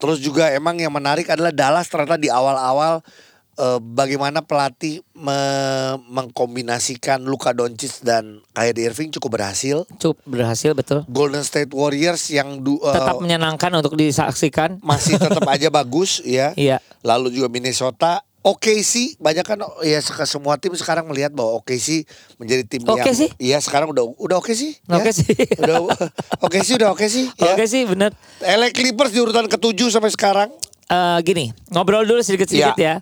Terus 0.00 0.16
juga 0.24 0.48
emang 0.48 0.80
yang 0.80 0.96
menarik 0.96 1.28
adalah 1.28 1.52
Dallas 1.52 1.84
ternyata 1.92 2.16
di 2.16 2.32
awal-awal 2.32 3.04
eh, 3.52 3.78
bagaimana 3.80 4.40
pelatih 4.40 5.02
me- 5.12 5.98
mengkombinasikan 6.06 7.20
Luka 7.20 7.50
Doncic 7.50 8.00
dan 8.00 8.42
Kyrie 8.50 8.86
Irving 8.86 9.10
cukup 9.10 9.36
berhasil. 9.36 9.84
cukup 9.96 10.18
berhasil 10.24 10.72
betul. 10.72 11.02
Golden 11.06 11.42
State 11.42 11.70
Warriors 11.70 12.28
yang 12.28 12.58
du- 12.58 12.80
eh, 12.80 12.92
Tetap 12.92 13.18
menyenangkan 13.18 13.70
untuk 13.74 13.94
disaksikan. 13.94 14.78
masih 14.80 15.16
tetap 15.16 15.42
aja 15.44 15.68
bagus 15.74 16.20
ya. 16.20 16.54
Iya. 16.54 16.78
Lalu 17.00 17.32
juga 17.32 17.48
Minnesota 17.48 18.20
OKC 18.40 19.20
banyak 19.20 19.44
kan 19.44 19.60
ya 19.82 20.00
semua 20.24 20.56
tim 20.56 20.72
sekarang 20.72 21.04
melihat 21.04 21.28
bahwa 21.28 21.60
OKC 21.60 22.08
menjadi 22.36 22.64
tim 22.64 22.80
yang 22.82 22.96
OKC? 22.98 23.36
iya 23.36 23.60
sekarang 23.60 23.92
udah 23.92 24.00
udah 24.16 24.36
oke 24.38 24.50
sih 24.50 24.80
ya. 24.80 24.96
Oke 24.96 25.12
sih. 25.12 25.28
udah 25.58 25.76
oke 26.48 26.58
sih 26.58 26.74
udah 26.74 26.88
oke 26.88 27.04
sih 27.04 27.28
ya. 27.34 27.52
Oke 27.52 27.64
sih 27.64 27.84
bener. 27.84 28.16
LA 28.40 28.70
Clippers 28.70 29.10
di 29.10 29.20
urutan 29.20 29.44
ketujuh 29.44 29.88
sampai 29.88 30.08
sekarang 30.08 30.48
Eh, 30.88 31.18
gini, 31.22 31.54
ngobrol 31.68 32.02
dulu 32.02 32.18
sedikit-sedikit 32.18 32.74
Iya. 32.74 32.82
ya. 32.82 32.94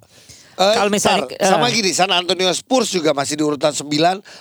Eh, 0.59 0.75
Kalau 0.75 0.91
misalnya 0.91 1.31
ntar, 1.31 1.55
sama 1.55 1.71
gini 1.71 1.95
San 1.95 2.11
Antonio 2.11 2.51
Spurs 2.51 2.91
juga 2.91 3.15
masih 3.15 3.39
di 3.39 3.47
urutan 3.47 3.71
9 3.71 3.87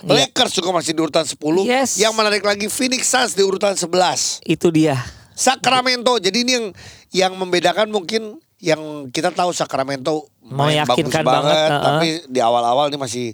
Lakers 0.02 0.58
juga 0.58 0.74
masih 0.74 0.98
di 0.98 1.02
urutan 1.06 1.22
10 1.22 1.38
Iya. 1.38 1.86
Yes. 1.86 2.02
Yang 2.02 2.14
menarik 2.18 2.42
lagi 2.42 2.66
Phoenix 2.74 3.06
Suns 3.06 3.38
di 3.38 3.46
urutan 3.46 3.78
11 3.78 4.42
itu 4.50 4.68
dia. 4.74 4.98
Sacramento 5.38 6.18
jadi 6.18 6.42
ini 6.42 6.52
yang 6.58 6.66
yang 7.14 7.34
membedakan 7.38 7.94
mungkin 7.94 8.42
yang 8.58 9.14
kita 9.14 9.30
tahu 9.30 9.54
Sacramento 9.54 10.26
main 10.42 10.82
bagus 10.82 11.06
Meyakinkan 11.06 11.22
banget, 11.22 11.54
banget, 11.54 11.70
uh-uh. 11.70 11.86
tapi 11.86 12.08
di 12.34 12.40
awal-awal 12.42 12.90
ini 12.90 12.98
masih 12.98 13.26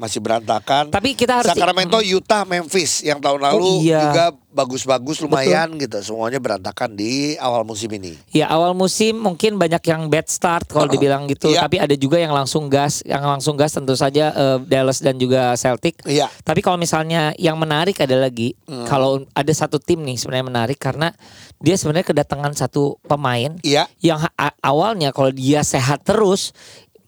masih 0.00 0.24
berantakan. 0.24 0.88
Tapi 0.88 1.12
kita 1.12 1.44
harus 1.44 1.52
Sacramento, 1.52 2.00
Utah, 2.00 2.48
Memphis 2.48 3.04
yang 3.04 3.20
tahun 3.20 3.36
lalu 3.44 3.60
Oh, 3.60 3.76
iya. 3.84 4.00
juga 4.08 4.24
bagus-bagus 4.50 5.20
lumayan 5.20 5.76
gitu. 5.76 6.00
Semuanya 6.02 6.40
berantakan 6.40 6.96
di 6.96 7.36
awal 7.36 7.62
musim 7.62 7.92
ini. 7.92 8.16
Ya 8.32 8.48
awal 8.48 8.72
musim 8.72 9.20
mungkin 9.20 9.60
banyak 9.60 9.78
yang 9.84 10.08
bad 10.08 10.26
start 10.26 10.66
kalau 10.66 10.88
dibilang 10.88 11.28
gitu, 11.28 11.52
Iya. 11.52 11.68
tapi 11.68 11.76
ada 11.78 11.92
juga 11.94 12.16
yang 12.16 12.32
langsung 12.32 12.66
gas, 12.66 13.04
yang 13.04 13.20
langsung 13.22 13.54
gas 13.54 13.76
tentu 13.76 13.92
saja 13.92 14.32
eh, 14.32 14.58
Dallas 14.64 14.98
dan 14.98 15.20
juga 15.20 15.52
Celtic. 15.54 16.00
Iya. 16.02 16.26
Tapi 16.42 16.64
kalau 16.64 16.80
misalnya 16.80 17.36
yang 17.36 17.54
menarik 17.54 18.00
ada 18.00 18.16
lagi, 18.16 18.56
Hmm. 18.64 18.88
kalau 18.88 19.22
ada 19.30 19.52
satu 19.52 19.76
tim 19.76 20.00
nih 20.00 20.16
sebenarnya 20.16 20.46
menarik 20.48 20.78
karena 20.80 21.12
dia 21.60 21.76
sebenarnya 21.76 22.08
kedatangan 22.08 22.56
satu 22.56 22.96
pemain 23.04 23.52
Iya. 23.60 23.84
yang 24.00 24.24
awalnya 24.58 25.12
kalau 25.12 25.28
dia 25.28 25.60
sehat 25.60 26.02
terus 26.02 26.56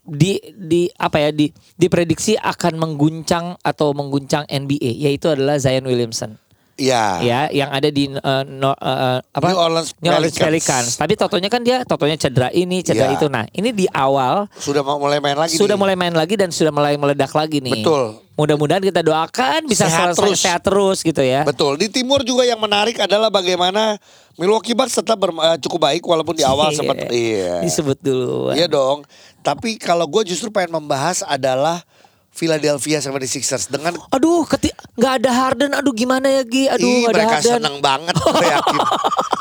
di 0.03 0.35
di 0.59 0.91
apa 0.99 1.15
ya 1.23 1.29
di 1.31 1.47
diprediksi 1.79 2.35
akan 2.35 2.75
mengguncang 2.75 3.55
atau 3.63 3.95
mengguncang 3.95 4.43
NBA 4.51 4.99
yaitu 4.99 5.31
adalah 5.31 5.55
Zion 5.55 5.87
Williamson. 5.87 6.42
Iya. 6.73 7.21
Ya, 7.21 7.41
yang 7.49 7.69
ada 7.69 7.85
di 7.85 8.09
eh, 8.09 8.43
no- 8.47 8.73
eh, 8.73 9.19
apa? 9.21 9.45
New 9.45 9.59
Orleans 9.59 9.93
New 9.95 10.09
Orleans 10.09 10.33
Pelicans. 10.33 10.41
Pelicans. 10.43 10.89
Tapi 10.95 11.13
totonya 11.13 11.45
kan 11.45 11.61
dia 11.61 11.81
totonya 11.83 12.17
cedera 12.17 12.49
ini, 12.49 12.81
cedera 12.81 13.07
Iya. 13.07 13.15
itu. 13.15 13.27
Nah, 13.27 13.45
ini 13.47 13.69
di 13.69 13.85
awal 13.87 14.49
Sudah 14.55 14.81
mau 14.81 14.97
mulai 14.97 15.17
main 15.17 15.37
lagi 15.37 15.53
sudah 15.53 15.75
nih. 15.75 15.81
mulai 15.81 15.95
main 15.95 16.11
lagi 16.11 16.33
dan 16.33 16.49
sudah 16.49 16.69
mulai 16.69 16.95
meledak 16.95 17.29
lagi 17.29 17.57
nih. 17.59 17.77
Betul. 17.79 18.17
Mudah-mudahan 18.33 18.81
kita 18.81 18.99
doakan 18.99 19.69
bisa 19.69 19.85
Sehat 19.85 20.17
selesai 20.17 20.17
terus. 20.25 20.39
sehat 20.39 20.61
terus 20.63 20.97
gitu 20.99 21.21
ya. 21.21 21.45
Betul. 21.45 21.77
Di 21.77 21.85
timur 21.87 22.21
juga 22.21 22.41
yang 22.41 22.57
menarik 22.57 22.97
adalah 22.97 23.29
bagaimana 23.29 24.01
Milwaukee 24.33 24.73
Bucks 24.73 24.97
tetap 24.97 25.15
berm- 25.15 25.37
eh, 25.39 25.57
cukup 25.59 25.77
baik 25.83 26.01
walaupun 26.01 26.33
di 26.33 26.41
awal 26.41 26.69
Iya. 26.73 26.75
sempat 26.75 26.97
iya. 27.07 27.61
Disebut 27.61 27.97
dulu. 27.99 28.49
Iya 28.49 28.65
dong. 28.65 29.05
Tapi 29.39 29.77
kalau 29.77 30.07
gue 30.07 30.25
justru 30.25 30.49
pengen 30.49 30.73
membahas 30.75 31.21
adalah 31.21 31.85
Philadelphia 32.31 32.97
76ers 32.97 33.69
dengan 33.69 33.93
Aduh, 34.09 34.41
keti 34.43 34.73
nggak 34.93 35.13
ada 35.19 35.31
Harden. 35.31 35.71
Aduh, 35.73 35.91
gimana 35.91 36.27
ya 36.27 36.41
Gi? 36.41 36.69
Aduh, 36.69 36.85
Ih, 36.85 37.03
ada 37.03 37.13
mereka 37.13 37.35
Harden. 37.37 37.53
seneng 37.57 37.75
banget 37.79 38.15
gue 38.23 38.45
yakin. 38.45 38.79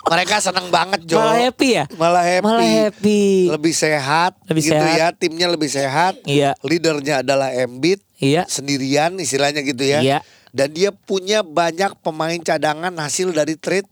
mereka 0.04 0.34
seneng 0.38 0.66
banget 0.68 1.00
Jo. 1.04 1.16
Malah 1.18 1.38
happy 1.38 1.68
ya? 1.72 1.84
Malah 1.94 2.24
happy. 2.24 2.44
Malah 2.44 2.68
happy. 2.68 3.22
Lebih 3.48 3.74
sehat 3.74 4.32
Lebih 4.44 4.62
gitu 4.62 4.74
sehat. 4.74 4.96
ya, 4.96 5.06
timnya 5.12 5.46
lebih 5.46 5.68
sehat. 5.68 6.14
Iya. 6.24 6.56
Leadernya 6.60 7.20
adalah 7.20 7.48
Embiid. 7.50 8.00
Iya. 8.16 8.44
Sendirian 8.46 9.16
istilahnya 9.16 9.60
gitu 9.60 9.82
ya. 9.82 10.00
Iya. 10.00 10.18
Dan 10.52 10.68
dia 10.70 10.92
punya 10.92 11.40
banyak 11.40 11.96
pemain 12.00 12.36
cadangan 12.38 12.92
hasil 12.94 13.32
dari 13.32 13.56
trade 13.56 13.88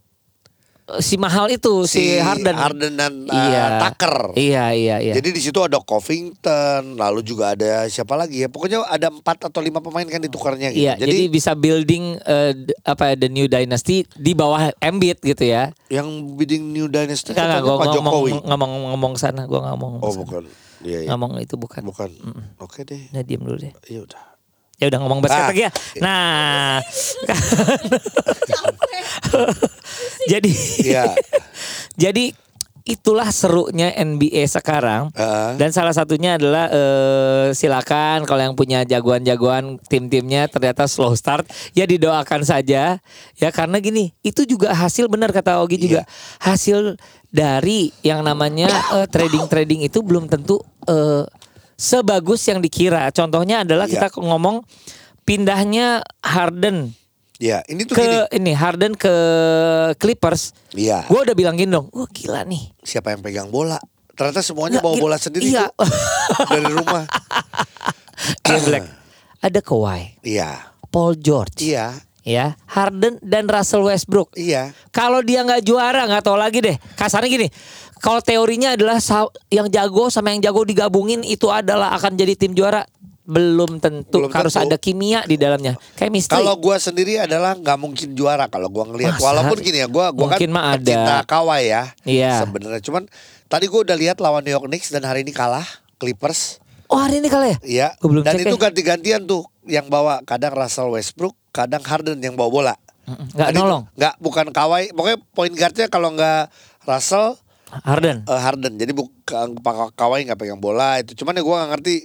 si 0.99 1.15
mahal 1.15 1.47
itu 1.47 1.85
si, 1.85 2.17
Harden. 2.17 2.51
Harden 2.51 2.93
dan 2.93 3.13
uh, 3.25 3.33
Iya. 3.33 3.63
Tucker. 3.79 4.33
Iya 4.33 4.65
iya 4.71 4.95
iya. 4.99 5.13
Jadi 5.13 5.29
di 5.31 5.39
situ 5.39 5.57
ada 5.57 5.79
Covington, 5.79 6.95
lalu 6.95 7.21
juga 7.21 7.51
ada 7.51 7.87
siapa 7.87 8.13
lagi 8.13 8.41
ya? 8.41 8.47
Pokoknya 8.47 8.83
ada 8.83 9.07
empat 9.07 9.47
atau 9.47 9.59
lima 9.59 9.79
pemain 9.79 10.03
kan 10.03 10.19
ditukarnya 10.19 10.69
gitu. 10.69 10.83
Iya, 10.83 10.95
jadi, 10.95 11.27
bisa 11.27 11.51
building 11.53 12.19
d- 12.57 12.75
apa 12.83 13.13
the 13.13 13.27
new 13.27 13.45
dynasty 13.45 14.03
di 14.13 14.31
bawah 14.31 14.71
Embiid 14.77 15.19
gitu 15.19 15.43
ya. 15.43 15.71
yang 15.87 16.07
bidding 16.33 16.71
New 16.71 16.87
Dynasty 16.87 17.31
Enggak 17.31 17.51
katanya 17.51 17.61
gua 17.61 17.75
Pak 17.75 17.85
ngomong 17.91 18.13
Jokowi. 18.15 18.31
ngomong 18.47 18.71
ngomong 18.89 19.13
sana, 19.15 19.43
gua 19.43 19.59
ngomong. 19.67 19.99
Oh 19.99 20.07
sana. 20.09 20.23
bukan. 20.23 20.43
Iya, 20.81 20.97
iya. 21.03 21.09
Ngomong 21.11 21.31
itu 21.37 21.55
bukan. 21.55 21.83
Bukan. 21.83 22.09
Oke 22.57 22.87
deh. 22.87 23.11
Nah, 23.11 23.21
diam 23.21 23.43
dulu 23.43 23.59
deh. 23.59 23.75
Iya 23.85 24.07
udah. 24.07 24.30
Ya 24.81 24.89
udah 24.89 24.99
ngomong 24.99 25.21
basket 25.21 25.37
Ah. 25.37 25.49
lagi 25.53 25.61
ya. 25.61 25.71
Nah. 26.01 26.81
jadi 30.27 30.51
Iya. 30.81 31.03
jadi 31.95 32.33
itulah 32.81 33.29
serunya 33.29 33.93
NBA 33.93 34.41
sekarang. 34.49 35.13
Heeh. 35.13 35.53
Dan 35.55 35.69
salah 35.69 35.93
satunya 35.93 36.35
adalah 36.35 36.65
eh, 36.67 37.47
silakan 37.53 38.25
kalau 38.25 38.41
yang 38.41 38.57
punya 38.57 38.81
jagoan-jagoan 38.81 39.77
tim-timnya 39.85 40.49
ternyata 40.49 40.89
slow 40.89 41.13
start 41.13 41.45
ya 41.71 41.85
didoakan 41.85 42.41
saja 42.41 42.97
ya 43.37 43.49
karena 43.53 43.77
gini 43.77 44.17
itu 44.21 44.49
juga 44.49 44.73
hasil 44.73 45.05
benar 45.05 45.29
kata 45.29 45.61
Ogi 45.61 45.77
juga 45.77 46.09
hasil 46.41 46.97
dari 47.29 47.93
yang 48.01 48.25
namanya 48.25 48.67
eh, 48.97 49.05
trading-trading 49.05 49.85
itu 49.85 50.01
belum 50.01 50.25
tentu 50.25 50.57
eh, 50.89 51.23
sebagus 51.81 52.45
yang 52.45 52.61
dikira. 52.61 53.09
Contohnya 53.09 53.65
adalah 53.65 53.89
Iya. 53.89 54.05
kita 54.05 54.21
ngomong 54.21 54.61
pindahnya 55.23 56.05
Harden 56.21 56.93
Iya, 57.41 57.65
ini 57.65 57.89
tuh 57.89 57.97
ke 57.97 58.05
gini. 58.05 58.21
ini 58.37 58.51
Harden 58.53 58.93
ke 58.93 59.09
Clippers. 59.97 60.53
Iya. 60.77 61.09
Gue 61.09 61.25
udah 61.25 61.33
bilang 61.33 61.57
gini 61.57 61.73
dong, 61.73 61.89
wah 61.89 62.05
gila 62.05 62.45
nih. 62.45 62.69
Siapa 62.79 63.09
yang 63.09 63.25
pegang 63.25 63.49
bola? 63.49 63.81
Ternyata 64.13 64.45
semuanya 64.45 64.77
Nggak, 64.77 64.85
bawa 64.85 64.93
gila. 64.93 65.03
bola 65.03 65.17
sendiri 65.17 65.43
Iya. 65.49 65.65
tuh 65.73 65.89
dari 66.47 66.69
rumah. 66.69 67.03
Dia 68.45 68.59
Black. 68.61 68.85
Ada 69.41 69.59
Kawhi, 69.59 70.21
Iya. 70.21 70.69
Paul 70.93 71.17
George, 71.17 71.65
Iya. 71.65 71.97
ya 72.21 72.53
Harden 72.69 73.17
dan 73.19 73.49
Russell 73.49 73.81
Westbrook. 73.81 74.37
Iya. 74.37 74.77
Kalau 74.93 75.25
dia 75.25 75.41
nggak 75.41 75.65
juara 75.65 76.05
nggak 76.05 76.21
tahu 76.21 76.37
lagi 76.37 76.61
deh. 76.61 76.77
Kasarnya 76.93 77.25
gini, 77.25 77.47
kalau 78.01 78.19
teorinya 78.19 78.73
adalah 78.73 78.97
yang 79.47 79.69
jago 79.69 80.09
sama 80.09 80.33
yang 80.33 80.41
jago 80.41 80.65
digabungin 80.65 81.21
itu 81.21 81.47
adalah 81.47 81.93
akan 81.95 82.17
jadi 82.17 82.33
tim 82.35 82.51
juara. 82.51 82.83
Belum 83.21 83.77
tentu 83.77 84.17
Belum 84.17 84.33
harus 84.33 84.57
tentu. 84.57 84.65
ada 84.67 84.77
kimia 84.81 85.23
di 85.23 85.37
dalamnya. 85.39 85.77
Chemistry. 85.95 86.35
Kalau 86.35 86.57
gua 86.57 86.75
sendiri 86.75 87.15
adalah 87.15 87.53
nggak 87.55 87.77
mungkin 87.79 88.11
juara 88.11 88.49
kalau 88.49 88.67
gua 88.67 88.89
ngelihat. 88.89 89.21
Walaupun 89.21 89.61
gini 89.61 89.79
ya, 89.79 89.87
gua 89.87 90.09
gua 90.11 90.35
Mungkin 90.35 90.49
kan 90.49 90.57
mah 90.57 90.65
ada. 90.75 90.81
pecinta 90.81 91.15
Kawhi 91.23 91.61
ya. 91.69 91.83
Iya. 92.03 92.43
Sebenarnya 92.43 92.81
cuman 92.83 93.05
tadi 93.45 93.69
gua 93.69 93.87
udah 93.87 93.95
lihat 93.95 94.17
lawan 94.19 94.41
New 94.43 94.51
York 94.51 94.67
Knicks 94.67 94.89
dan 94.91 95.05
hari 95.05 95.21
ini 95.23 95.31
kalah 95.31 95.63
Clippers. 95.95 96.59
oh 96.91 96.99
hari 96.99 97.23
ini 97.23 97.29
kali 97.31 97.55
ya? 97.55 97.57
Iya. 97.63 97.87
Gua 98.03 98.09
belum 98.09 98.23
Dan 98.25 98.35
itu 98.41 98.57
ya. 98.57 98.61
ganti-gantian 98.67 99.21
tuh 99.23 99.47
yang 99.63 99.87
bawa 99.87 100.19
kadang 100.27 100.51
Russell 100.51 100.91
Westbrook, 100.91 101.37
kadang 101.55 101.85
Harden 101.85 102.19
yang 102.19 102.35
bawa 102.35 102.49
bola. 102.51 102.75
Nggak 103.07 103.49
nolong. 103.55 103.83
Nggak, 103.95 104.13
bukan 104.19 104.45
Kawhi. 104.51 104.91
Pokoknya 104.91 105.17
point 105.31 105.53
guardnya 105.55 105.87
kalau 105.87 106.09
nggak 106.11 106.51
Russell, 106.83 107.37
Harden. 107.87 108.27
eh, 108.27 108.41
Harden. 108.41 108.73
Jadi 108.75 108.91
bukan 108.91 109.55
Pak 109.63 109.95
Kawhi 109.95 110.27
nggak 110.27 110.39
pegang 110.39 110.59
bola 110.59 110.99
itu. 110.99 111.15
Cuman 111.15 111.39
ya 111.39 111.41
gue 111.41 111.55
nggak 111.55 111.69
ngerti 111.71 111.95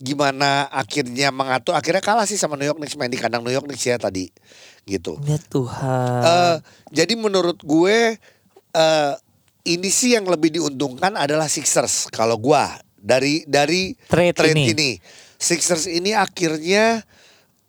gimana 0.00 0.66
akhirnya 0.72 1.28
mengatur. 1.28 1.76
Akhirnya 1.76 2.00
kalah 2.00 2.24
sih 2.24 2.40
sama 2.40 2.56
New 2.56 2.64
York 2.64 2.80
Knicks 2.80 2.96
main 2.96 3.12
di 3.12 3.20
kandang 3.20 3.44
New 3.44 3.52
York 3.52 3.68
Knicks 3.68 3.84
ya 3.84 4.00
tadi, 4.00 4.32
gitu. 4.88 5.20
Ya 5.28 5.36
Tuhan. 5.36 6.20
Eh, 6.24 6.56
jadi 6.90 7.12
menurut 7.20 7.60
gue 7.60 8.16
eh 8.70 9.14
ini 9.68 9.88
sih 9.92 10.16
yang 10.16 10.24
lebih 10.24 10.56
diuntungkan 10.56 11.20
adalah 11.20 11.44
Sixers 11.44 12.08
kalau 12.08 12.40
gua 12.40 12.80
dari 12.96 13.44
dari 13.44 13.92
Trade 14.08 14.56
ini. 14.56 14.64
ini. 14.72 14.90
Sixers 15.40 15.88
ini 15.88 16.12
akhirnya 16.16 17.04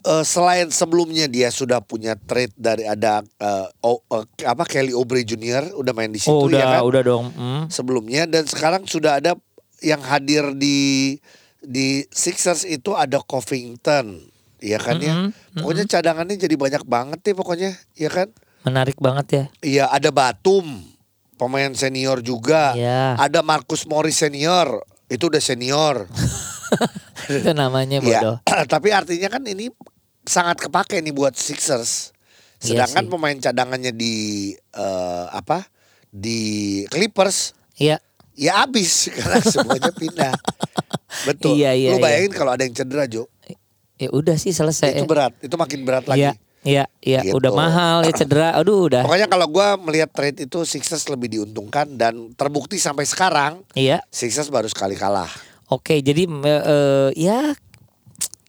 eh, 0.03 0.23
selain 0.23 0.67
sebelumnya 0.67 1.25
dia 1.25 1.47
sudah 1.47 1.79
punya 1.79 2.13
trade 2.15 2.53
dari 2.53 2.83
ada 2.83 3.19
eh, 3.21 3.67
O- 3.81 4.01
eh, 4.07 4.25
apa 4.43 4.63
Kelly 4.63 4.91
Oubre 4.91 5.21
Jr. 5.21 5.73
udah 5.73 5.91
main 5.91 6.09
di 6.09 6.17
situ 6.17 6.29
oh 6.29 6.45
udah 6.45 6.57
ya 6.57 6.65
kan 6.71 6.81
udah 6.83 7.01
dong. 7.01 7.25
Hmm. 7.31 7.63
sebelumnya 7.67 8.25
dan 8.25 8.43
sekarang 8.43 8.83
sudah 8.83 9.17
ada 9.17 9.33
yang 9.79 9.99
hadir 9.99 10.53
di 10.53 11.17
di 11.59 12.05
Sixers 12.07 12.63
itu 12.63 12.91
ada 12.91 13.17
Covington 13.19 14.17
ya 14.57 14.77
kan 14.77 14.97
ya 14.97 15.13
Mm-mm, 15.15 15.57
pokoknya 15.57 15.85
cadangannya 15.87 16.35
jadi 16.35 16.53
banyak 16.53 16.83
banget 16.83 17.19
nih 17.19 17.33
pokoknya 17.33 17.69
ya 17.95 18.09
kan 18.09 18.29
Menarik 18.61 18.93
banget 18.95 19.25
ya. 19.27 19.43
Iya 19.59 19.85
ada 19.87 20.09
Batum 20.09 20.85
pemain 21.33 21.73
senior 21.73 22.21
juga. 22.21 22.77
Iya. 22.77 23.17
Ada 23.17 23.41
Marcus 23.41 23.89
Morris 23.89 24.13
senior 24.15 24.77
itu 25.07 25.25
udah 25.25 25.41
senior. 25.41 26.05
Itu 27.27 27.51
namanya 27.51 27.97
Iya. 27.97 28.21
bodoh. 28.21 28.37
Tapi 28.73 28.93
artinya 28.93 29.27
kan 29.27 29.41
ini 29.43 29.73
sangat 30.23 30.57
kepake 30.59 30.99
nih 30.99 31.11
buat 31.11 31.33
Sixers. 31.33 32.11
Iya 32.61 32.85
Sedangkan 32.85 33.03
sih. 33.05 33.09
pemain 33.09 33.37
cadangannya 33.37 33.91
di 33.91 34.15
eh, 34.53 35.25
apa 35.27 35.65
di 36.07 36.39
Clippers 36.87 37.57
Iya. 37.75 37.97
ya 38.33 38.61
habis 38.61 39.07
karena 39.15 39.41
semuanya 39.41 39.91
pindah. 39.91 40.33
Betul. 41.23 41.57
Iya, 41.57 41.73
iya, 41.73 41.89
Lu 41.91 41.97
iya. 41.97 42.03
bayangin 42.03 42.31
kalau 42.31 42.51
ada 42.51 42.61
yang 42.61 42.71
cedera 42.71 43.03
Jo, 43.05 43.25
Ya 43.97 44.09
udah 44.09 44.33
sih 44.33 44.49
selesai. 44.49 44.93
itu 44.93 45.05
berat. 45.05 45.33
Itu 45.39 45.55
makin 45.55 45.81
berat 45.81 46.05
lagi. 46.05 46.25
Iya, 46.25 46.33
iya, 46.61 46.85
iya. 47.01 47.21
Gitu. 47.21 47.37
Udah 47.37 47.51
mahal 47.51 48.01
ya 48.01 48.13
cedera. 48.13 48.53
Aduh 48.53 48.85
udah. 48.85 49.05
Pokoknya 49.05 49.25
kalau 49.25 49.45
gua 49.45 49.77
melihat 49.77 50.09
trade 50.09 50.45
itu 50.45 50.61
Sixers 50.61 51.05
lebih 51.07 51.29
diuntungkan 51.29 51.85
dan 51.93 52.33
terbukti 52.33 52.77
sampai 52.77 53.03
sekarang 53.03 53.61
Iya. 53.73 54.01
Sixers 54.09 54.49
baru 54.49 54.65
sekali 54.65 54.93
kalah. 54.93 55.29
Oke, 55.67 56.01
jadi 56.01 56.25
eh, 56.27 57.09
ya 57.15 57.53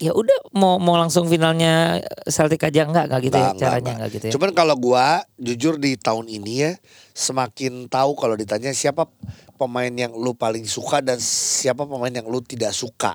ya 0.03 0.11
udah 0.11 0.51
mau 0.59 0.83
mau 0.83 0.99
langsung 0.99 1.31
finalnya 1.31 2.03
Celtic 2.27 2.67
aja 2.67 2.83
enggak 2.91 3.07
enggak 3.07 3.21
gitu 3.31 3.39
ya 3.39 3.51
Nggak, 3.55 3.61
caranya 3.63 3.79
nggak, 3.79 3.95
enggak 3.95 4.11
gitu 4.11 4.25
ya. 4.27 4.33
Cuman 4.35 4.51
kalau 4.51 4.75
gua 4.75 5.07
jujur 5.39 5.79
di 5.79 5.95
tahun 5.95 6.27
ini 6.27 6.55
ya 6.59 6.73
semakin 7.15 7.87
tahu 7.87 8.19
kalau 8.19 8.35
ditanya 8.35 8.75
siapa 8.75 9.07
pemain 9.55 9.95
yang 9.95 10.11
lu 10.11 10.35
paling 10.35 10.67
suka 10.67 10.99
dan 10.99 11.23
siapa 11.23 11.87
pemain 11.87 12.11
yang 12.11 12.27
lu 12.27 12.43
tidak 12.43 12.75
suka. 12.75 13.15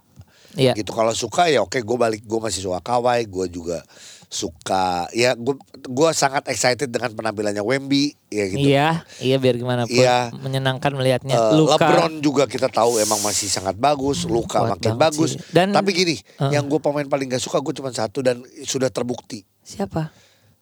Iya. 0.56 0.74
Gitu 0.74 0.96
kalau 0.96 1.12
suka 1.12 1.51
ya 1.51 1.62
oke 1.62 1.77
gue 1.84 1.98
balik 2.00 2.25
gue 2.25 2.39
masih 2.41 2.65
suka 2.65 2.79
Kawhi, 2.82 3.27
gue 3.29 3.46
juga 3.51 3.84
suka 4.27 5.07
ya 5.10 5.34
gue 5.34 5.55
gua 5.86 6.12
sangat 6.12 6.43
excited 6.48 6.88
dengan 6.88 7.10
penampilannya 7.10 7.60
Wemby 7.60 8.12
ya 8.27 8.46
gitu. 8.46 8.60
Iya, 8.62 8.88
iya 9.17 9.36
biar 9.38 9.55
gimana 9.55 9.88
pun 9.88 9.96
Iya. 9.96 10.36
menyenangkan 10.36 10.91
melihatnya. 10.91 11.31
Eh, 11.34 11.55
Luka 11.55 11.79
LeBron 11.79 12.19
juga 12.19 12.43
kita 12.43 12.67
tahu 12.67 13.00
emang 13.00 13.19
masih 13.19 13.48
sangat 13.48 13.74
bagus, 13.74 14.27
Luka 14.27 14.60
kuat 14.62 14.72
makin 14.75 15.00
bagus. 15.00 15.34
sih. 15.34 15.41
Dan- 15.50 15.72
Tapi 15.72 15.96
gini, 15.96 16.15
Eh. 16.19 16.51
yang 16.51 16.67
gue 16.67 16.75
pemain 16.77 17.03
paling 17.03 17.27
gak 17.29 17.39
suka 17.39 17.57
gue 17.57 17.72
cuma 17.74 17.88
satu 17.89 18.19
dan 18.19 18.38
sudah 18.62 18.88
terbukti. 18.88 19.48
siapa? 19.60 20.12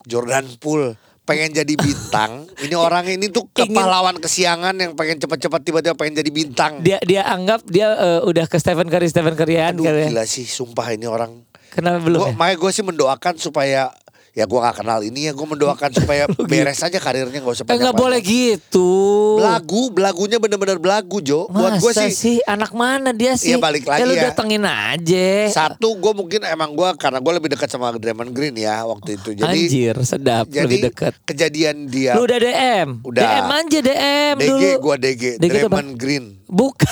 Jordan 0.03 0.45
Poole 0.55 0.93
pengen 1.23 1.49
jadi 1.51 1.73
bintang. 1.73 2.45
ini 2.61 2.73
orang 2.73 3.05
ini 3.07 3.29
tuh 3.29 3.49
kepahlawan 3.51 4.13
kesiangan 4.15 4.73
yang 4.75 4.93
pengen 4.93 5.17
cepet-cepet 5.17 5.61
tiba-tiba 5.63 5.93
pengen 5.95 6.21
jadi 6.21 6.29
bintang. 6.31 6.71
Dia 6.79 7.01
dia 7.01 7.25
anggap 7.25 7.65
dia 7.65 7.89
eh, 7.91 8.21
udah 8.21 8.45
ke 8.45 8.57
Stephen 8.57 8.85
Curry 8.85 9.09
Stephen 9.09 9.33
Curryan 9.33 9.73
Aduh 9.73 9.81
kali 9.83 9.99
ya. 9.99 10.09
gila 10.11 10.25
sih, 10.25 10.45
sumpah 10.45 10.85
ini 10.91 11.05
orang. 11.05 11.41
Kenapa 11.75 11.99
belum 11.99 12.19
Gua, 12.19 12.29
ya? 12.31 12.35
makanya 12.35 12.57
gue 12.57 12.71
sih 12.71 12.83
mendoakan 12.83 13.35
supaya 13.35 13.91
ya 14.31 14.43
gue 14.43 14.59
gak 14.59 14.83
kenal 14.83 14.99
ini 14.99 15.27
ya 15.27 15.33
gue 15.35 15.47
mendoakan 15.47 15.95
supaya 15.95 16.27
beres 16.51 16.79
aja 16.79 16.99
karirnya 16.99 17.39
gak 17.39 17.55
usah 17.55 17.63
Eh 17.63 17.71
nggak 17.71 17.95
panjang-panjang. 17.95 18.03
boleh 18.03 18.19
gitu. 18.19 18.91
Belagu, 19.39 19.81
belagunya 19.91 20.37
bener-bener 20.39 20.75
belagu 20.75 21.23
Jo. 21.23 21.47
Buat 21.47 21.79
gue 21.79 21.91
Masa 21.95 22.07
sih, 22.07 22.11
sih 22.11 22.37
anak 22.43 22.75
mana 22.75 23.15
dia 23.15 23.39
sih? 23.39 23.55
Iya, 23.55 23.63
balik 23.63 23.87
lagi 23.87 24.03
ya. 24.03 24.07
lu 24.07 24.15
ya. 24.15 24.23
datengin 24.27 24.63
aja. 24.63 25.27
Satu 25.47 25.95
gue 25.95 26.11
mungkin 26.11 26.43
emang 26.43 26.75
gue 26.75 26.89
karena 26.99 27.23
gue 27.23 27.31
lebih 27.31 27.49
dekat 27.55 27.71
sama 27.71 27.95
Draymond 27.95 28.31
Green 28.31 28.55
ya 28.55 28.83
waktu 28.83 29.15
itu. 29.15 29.39
Jadi 29.39 29.59
Anjir, 29.67 29.95
sedap 30.03 30.51
jadi 30.51 30.67
lebih 30.67 30.79
dekat. 30.91 31.13
kejadian 31.23 31.87
dia 31.87 32.11
Lu 32.15 32.27
udah 32.27 32.35
DM? 32.35 32.89
Udah. 33.07 33.23
DM 33.23 33.47
aja 33.51 33.79
DM 33.79 34.35
DG 34.35 34.47
dulu. 34.51 34.67
gue 34.83 34.95
DG, 34.99 35.23
DG? 35.39 35.47
Draymond 35.47 35.91
Green. 35.95 36.25
Bukan. 36.43 36.91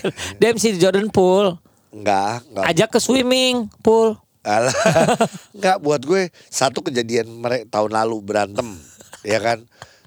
DM 0.44 0.56
si 0.56 0.76
Jordan 0.76 1.08
Poole. 1.08 1.56
Enggak, 1.88 2.44
enggak. 2.48 2.64
Ajak 2.68 2.88
ke 2.88 2.98
swimming 3.00 3.68
pool. 3.80 4.16
Alah. 4.42 4.74
Enggak 5.56 5.76
buat 5.78 6.02
gue 6.02 6.22
satu 6.46 6.82
kejadian 6.82 7.30
mereka 7.30 7.78
tahun 7.78 7.94
lalu 7.94 8.18
berantem, 8.20 8.66
ya 9.22 9.38
kan. 9.38 9.62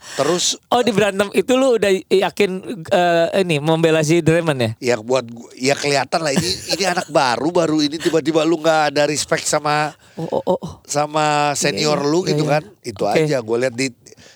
Terus 0.06 0.62
Oh 0.70 0.86
di 0.86 0.94
berantem 0.94 1.34
itu 1.34 1.58
lu 1.58 1.82
udah 1.82 1.90
yakin 2.06 2.62
eh, 2.94 3.42
ini 3.42 3.58
membela 3.58 4.06
si 4.06 4.22
Draymond 4.22 4.62
ya? 4.62 4.72
ya 4.78 4.96
buat 5.02 5.26
ya 5.58 5.74
kelihatan 5.74 6.22
lah 6.22 6.30
ini 6.30 6.46
ini 6.78 6.84
anak 6.86 7.10
baru 7.10 7.50
baru 7.50 7.82
ini 7.82 7.98
tiba-tiba 7.98 8.46
lu 8.46 8.62
nggak 8.62 8.94
ada 8.94 9.10
respect 9.10 9.50
sama 9.50 9.98
Oh, 10.14 10.30
oh, 10.30 10.44
oh, 10.46 10.60
oh. 10.62 10.72
sama 10.86 11.58
senior 11.58 11.98
Iya, 11.98 12.06
lu 12.06 12.20
iya, 12.22 12.30
gitu 12.32 12.44
iya. 12.46 12.52
kan. 12.54 12.64
Itu 12.86 13.04
Oke. 13.10 13.18
aja 13.26 13.38
gue 13.42 13.58
lihat 13.66 13.74
di 13.74 13.88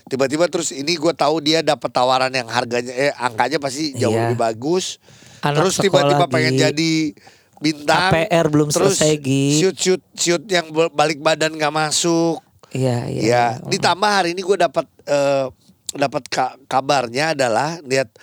tiba-tiba 0.10 0.50
terus 0.50 0.74
ini 0.74 0.98
gue 0.98 1.14
tahu 1.14 1.38
dia 1.38 1.62
dapat 1.62 1.94
tawaran 1.94 2.34
yang 2.34 2.50
harganya 2.50 2.90
eh 2.90 3.14
angkanya 3.14 3.62
pasti 3.62 3.94
jauh 3.94 4.10
Iya. 4.10 4.34
lebih 4.34 4.42
bagus. 4.42 4.98
Anak 5.46 5.64
terus 5.70 5.78
tiba-tiba 5.78 6.26
sekolah, 6.26 6.34
pengen 6.34 6.58
jadi 6.58 7.14
bintang. 7.60 8.12
KPR 8.12 8.46
belum 8.48 8.68
terus 8.72 8.98
selesai, 8.98 9.20
Gi. 9.20 9.44
Shoot 9.60 9.78
shoot 9.78 10.04
shoot 10.16 10.44
yang 10.48 10.72
bal- 10.72 10.92
balik 10.92 11.20
badan 11.20 11.56
nggak 11.56 11.72
masuk. 11.72 12.40
Iya, 12.72 13.06
iya. 13.10 13.22
Ya, 13.22 13.26
iya. 13.26 13.44
ditambah 13.68 14.10
hari 14.10 14.32
ini 14.34 14.42
gue 14.42 14.58
dapat 14.58 14.86
eh, 15.06 15.46
dapat 15.94 16.24
ka- 16.30 16.58
kabarnya 16.66 17.34
adalah 17.34 17.82
lihat 17.82 18.14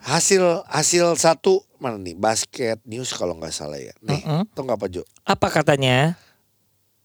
hasil 0.00 0.64
hasil 0.64 1.12
satu 1.14 1.60
mana 1.76 1.96
nih 1.96 2.16
basket 2.16 2.80
news 2.84 3.12
kalau 3.12 3.36
nggak 3.36 3.52
salah 3.52 3.76
ya. 3.76 3.92
Nih, 4.00 4.20
Mm-mm. 4.24 4.48
tuh 4.52 4.62
nggak 4.64 4.78
Pak 4.80 4.88
Jo? 4.90 5.02
Apa 5.24 5.48
katanya? 5.48 6.16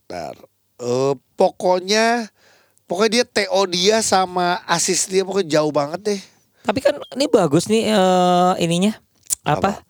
Bentar. 0.08 0.36
Eh, 0.80 1.14
pokoknya 1.36 2.28
pokoknya 2.86 3.12
dia 3.12 3.26
TO 3.26 3.62
dia 3.68 3.98
sama 4.00 4.60
asis 4.64 5.08
dia 5.08 5.24
pokoknya 5.24 5.60
jauh 5.60 5.72
banget 5.72 6.02
deh. 6.04 6.22
Tapi 6.64 6.80
kan 6.80 6.96
ini 7.16 7.26
bagus 7.28 7.68
nih 7.68 7.92
eh, 7.92 8.52
ininya. 8.64 8.96
Apa? 9.44 9.84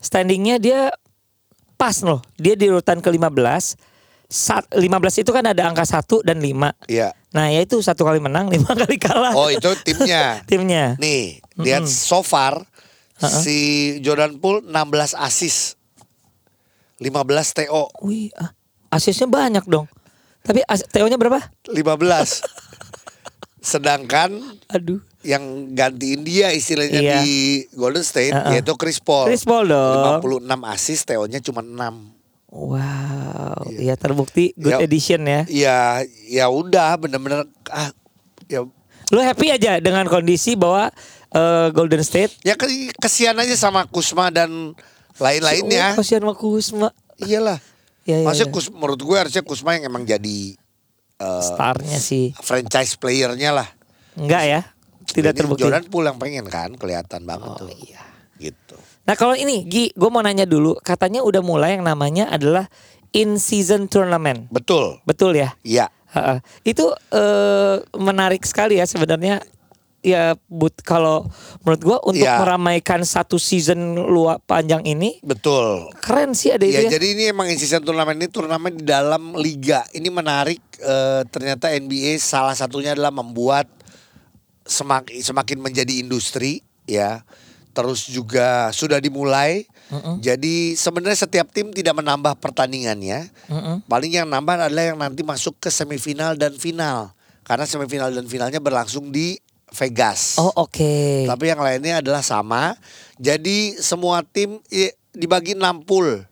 Standingnya 0.00 0.56
dia 0.56 0.80
pas 1.80 1.96
loh. 2.04 2.20
Dia 2.36 2.52
di 2.52 2.68
urutan 2.68 3.00
ke-15. 3.00 3.80
Sat, 4.30 4.68
15 4.76 5.24
itu 5.24 5.32
kan 5.32 5.42
ada 5.42 5.64
angka 5.64 5.82
1 5.82 6.20
dan 6.22 6.38
5. 6.38 6.76
Iya. 6.86 7.16
Nah, 7.32 7.48
ya 7.48 7.64
itu 7.64 7.80
satu 7.80 8.04
kali 8.04 8.20
menang, 8.20 8.46
lima 8.54 8.76
kali 8.76 9.00
kalah. 9.00 9.32
Oh 9.32 9.48
itu 9.48 9.72
timnya. 9.80 10.38
Timnya. 10.50 11.00
Nih, 11.00 11.40
lihat 11.56 11.88
so 11.88 12.20
far 12.20 12.62
si 13.16 13.58
Jordan 14.04 14.36
Poole 14.36 14.60
16 14.68 15.16
asis. 15.16 15.80
15 17.00 17.56
TO. 17.64 17.88
Wih, 18.04 18.28
ah, 18.36 18.52
asisnya 18.92 19.24
banyak 19.24 19.64
dong. 19.64 19.88
Tapi 20.44 20.60
as- 20.68 20.84
TO-nya 20.84 21.16
berapa? 21.16 21.40
15. 21.72 22.44
Sedangkan 23.60 24.36
Aduh. 24.68 25.00
Yang 25.22 25.42
gantiin 25.70 26.20
dia 26.20 26.48
istilahnya 26.48 26.96
Iya. 26.98 27.16
di 27.20 27.30
Golden 27.70 28.00
State 28.00 28.32
Uh-uh. 28.32 28.52
yaitu 28.52 28.72
Chris 28.74 28.98
Paul. 28.98 29.28
Chris 29.28 29.42
Paul 29.42 29.66
dong. 29.66 30.20
56 30.20 30.40
asis, 30.66 31.04
TO-nya 31.04 31.40
cuma 31.40 31.60
6. 31.60 32.16
Wow, 32.50 33.70
ya 33.72 33.94
terbukti 33.94 34.50
good 34.54 34.74
Ya. 34.74 34.78
edition 34.80 35.22
ya. 35.22 35.40
Ya 35.46 35.78
ya 36.24 36.46
udah 36.46 36.96
bener-bener 36.96 37.46
ah 37.66 37.94
ya 38.44 38.66
Lu 39.08 39.18
happy 39.18 39.50
aja 39.50 39.78
dengan 39.78 40.02
kondisi 40.04 40.54
bahwa 40.54 40.90
eh, 41.28 41.66
Golden 41.70 42.00
State 42.00 42.38
ya 42.40 42.54
ke- 42.54 42.94
kesian 42.96 43.34
aja 43.36 43.54
sama 43.54 43.82
Kusma 43.84 44.30
dan 44.30 44.74
lain-lainnya. 45.16 45.94
Oh, 45.94 45.98
kasihan 45.98 46.22
sama 46.22 46.34
Kusma. 46.34 46.88
Iyalah. 47.18 47.58
Ya, 48.02 48.18
ya, 48.18 48.24
Maksudnya 48.24 48.48
ya. 48.48 48.54
Kus, 48.56 48.66
menurut 48.68 48.98
gue 48.98 49.16
harusnya 49.16 49.42
Kusma 49.42 49.70
yang 49.72 49.86
emang 49.86 50.02
jadi 50.02 50.54
eh, 51.16 51.42
Starnya 51.44 51.98
sih. 51.98 52.34
franchise 52.36 52.94
playernya 52.96 53.50
lah. 53.52 53.68
Enggak 54.14 54.42
ya. 54.42 54.60
Tidak 55.10 55.30
Ini 55.30 55.38
terbukti. 55.38 55.62
Jordan 55.62 55.84
Poole 55.86 56.08
yang 56.08 56.18
pengen 56.18 56.46
kan 56.46 56.70
kelihatan 56.72 57.22
banget 57.22 57.50
Oh 57.50 57.58
tuh. 57.58 57.68
iya. 57.76 58.02
Gitu. 58.36 58.76
Nah 59.02 59.14
kalau 59.14 59.34
ini 59.34 59.62
Gi, 59.64 59.90
gue 59.90 60.08
mau 60.08 60.20
nanya 60.20 60.44
dulu. 60.44 60.78
Katanya 60.78 61.20
udah 61.20 61.40
mulai 61.40 61.74
yang 61.74 61.82
namanya 61.82 62.28
adalah 62.28 62.70
in 63.10 63.36
season 63.36 63.84
tournament. 63.84 64.46
Betul. 64.48 65.02
Betul 65.02 65.36
ya? 65.36 65.52
Iya. 65.60 65.90
Itu 66.62 66.90
eh, 67.10 67.76
menarik 67.94 68.42
sekali 68.42 68.76
ya 68.76 68.84
sebenarnya. 68.84 69.42
Ya, 70.00 70.32
but 70.48 70.72
kalau 70.80 71.28
menurut 71.60 71.82
gua 71.84 71.98
untuk 72.00 72.24
Ya. 72.24 72.40
meramaikan 72.40 73.04
satu 73.04 73.36
season 73.36 73.76
luar 74.00 74.40
panjang 74.40 74.80
ini 74.82 75.20
Betul. 75.20 75.92
keren 75.94 76.32
sih 76.32 76.48
ada 76.48 76.64
Ya, 76.64 76.80
itu 76.80 76.82
ya. 76.88 76.90
jadi 76.96 77.06
ini 77.12 77.22
emang 77.28 77.44
in-season 77.46 77.84
turnamen 77.84 78.16
ini 78.16 78.24
turnamen 78.26 78.72
di 78.72 78.82
dalam 78.82 79.36
liga. 79.36 79.84
Ini 79.90 80.08
menarik. 80.08 80.56
eh, 80.80 81.22
ternyata 81.28 81.68
NBA 81.68 82.16
salah 82.16 82.56
satunya 82.56 82.96
adalah 82.96 83.12
membuat 83.12 83.68
semakin 84.70 85.18
semakin 85.20 85.58
menjadi 85.58 85.98
industri 85.98 86.62
ya. 86.86 87.26
Terus 87.70 88.06
juga 88.06 88.70
sudah 88.74 88.98
dimulai. 88.98 89.66
Jadi 90.22 90.78
sebenarnya 90.78 91.26
setiap 91.26 91.50
tim 91.50 91.70
tidak 91.74 91.98
menambah 91.98 92.38
pertandingannya. 92.38 93.30
Mm-mm. 93.50 93.82
Paling 93.86 94.10
yang 94.22 94.26
nambah 94.30 94.70
adalah 94.70 94.94
yang 94.94 94.98
nanti 94.98 95.22
masuk 95.26 95.58
ke 95.58 95.70
semifinal 95.70 96.38
dan 96.38 96.54
final. 96.54 97.14
Karena 97.46 97.66
semifinal 97.66 98.14
dan 98.14 98.26
finalnya 98.26 98.62
berlangsung 98.62 99.10
di 99.10 99.38
Vegas. 99.70 100.38
Oh 100.38 100.50
oke. 100.66 101.26
Tapi 101.30 101.44
yang 101.46 101.62
lainnya 101.62 102.02
adalah 102.02 102.22
sama. 102.26 102.74
Jadi 103.22 103.78
semua 103.78 104.26
tim 104.26 104.58
dibagi 105.14 105.54
6 105.54 105.86
pool. 105.86 106.26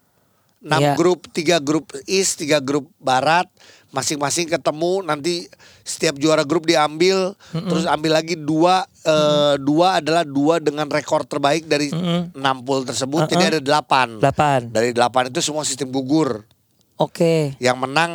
6 0.59 0.75
Iya. 0.75 0.99
grup, 0.99 1.30
3 1.30 1.62
grup 1.62 1.95
East, 2.11 2.42
3 2.42 2.59
grup 2.59 2.90
Barat. 2.99 3.47
Masing-masing 3.88 4.52
ketemu 4.52 5.00
nanti 5.00 5.49
setiap 5.80 6.21
juara 6.21 6.45
grup 6.45 6.68
diambil, 6.68 7.33
terus 7.52 7.88
ambil 7.88 8.21
lagi 8.21 8.37
dua 8.37 8.85
eh, 9.00 9.57
dua 9.57 10.04
adalah 10.04 10.28
dua 10.28 10.61
dengan 10.61 10.85
rekor 10.92 11.25
terbaik 11.25 11.64
dari 11.64 11.88
6 11.88 12.37
pool 12.68 12.85
tersebut. 12.85 13.33
Jadi 13.33 13.57
ada 13.57 13.61
8. 13.64 14.21
Delapan. 14.21 14.61
Dari 14.68 14.92
8 14.92 15.33
itu 15.33 15.40
semua 15.40 15.64
sistem 15.64 15.88
gugur. 15.88 16.45
Oke. 17.00 17.56
Yang 17.56 17.76
menang 17.80 18.13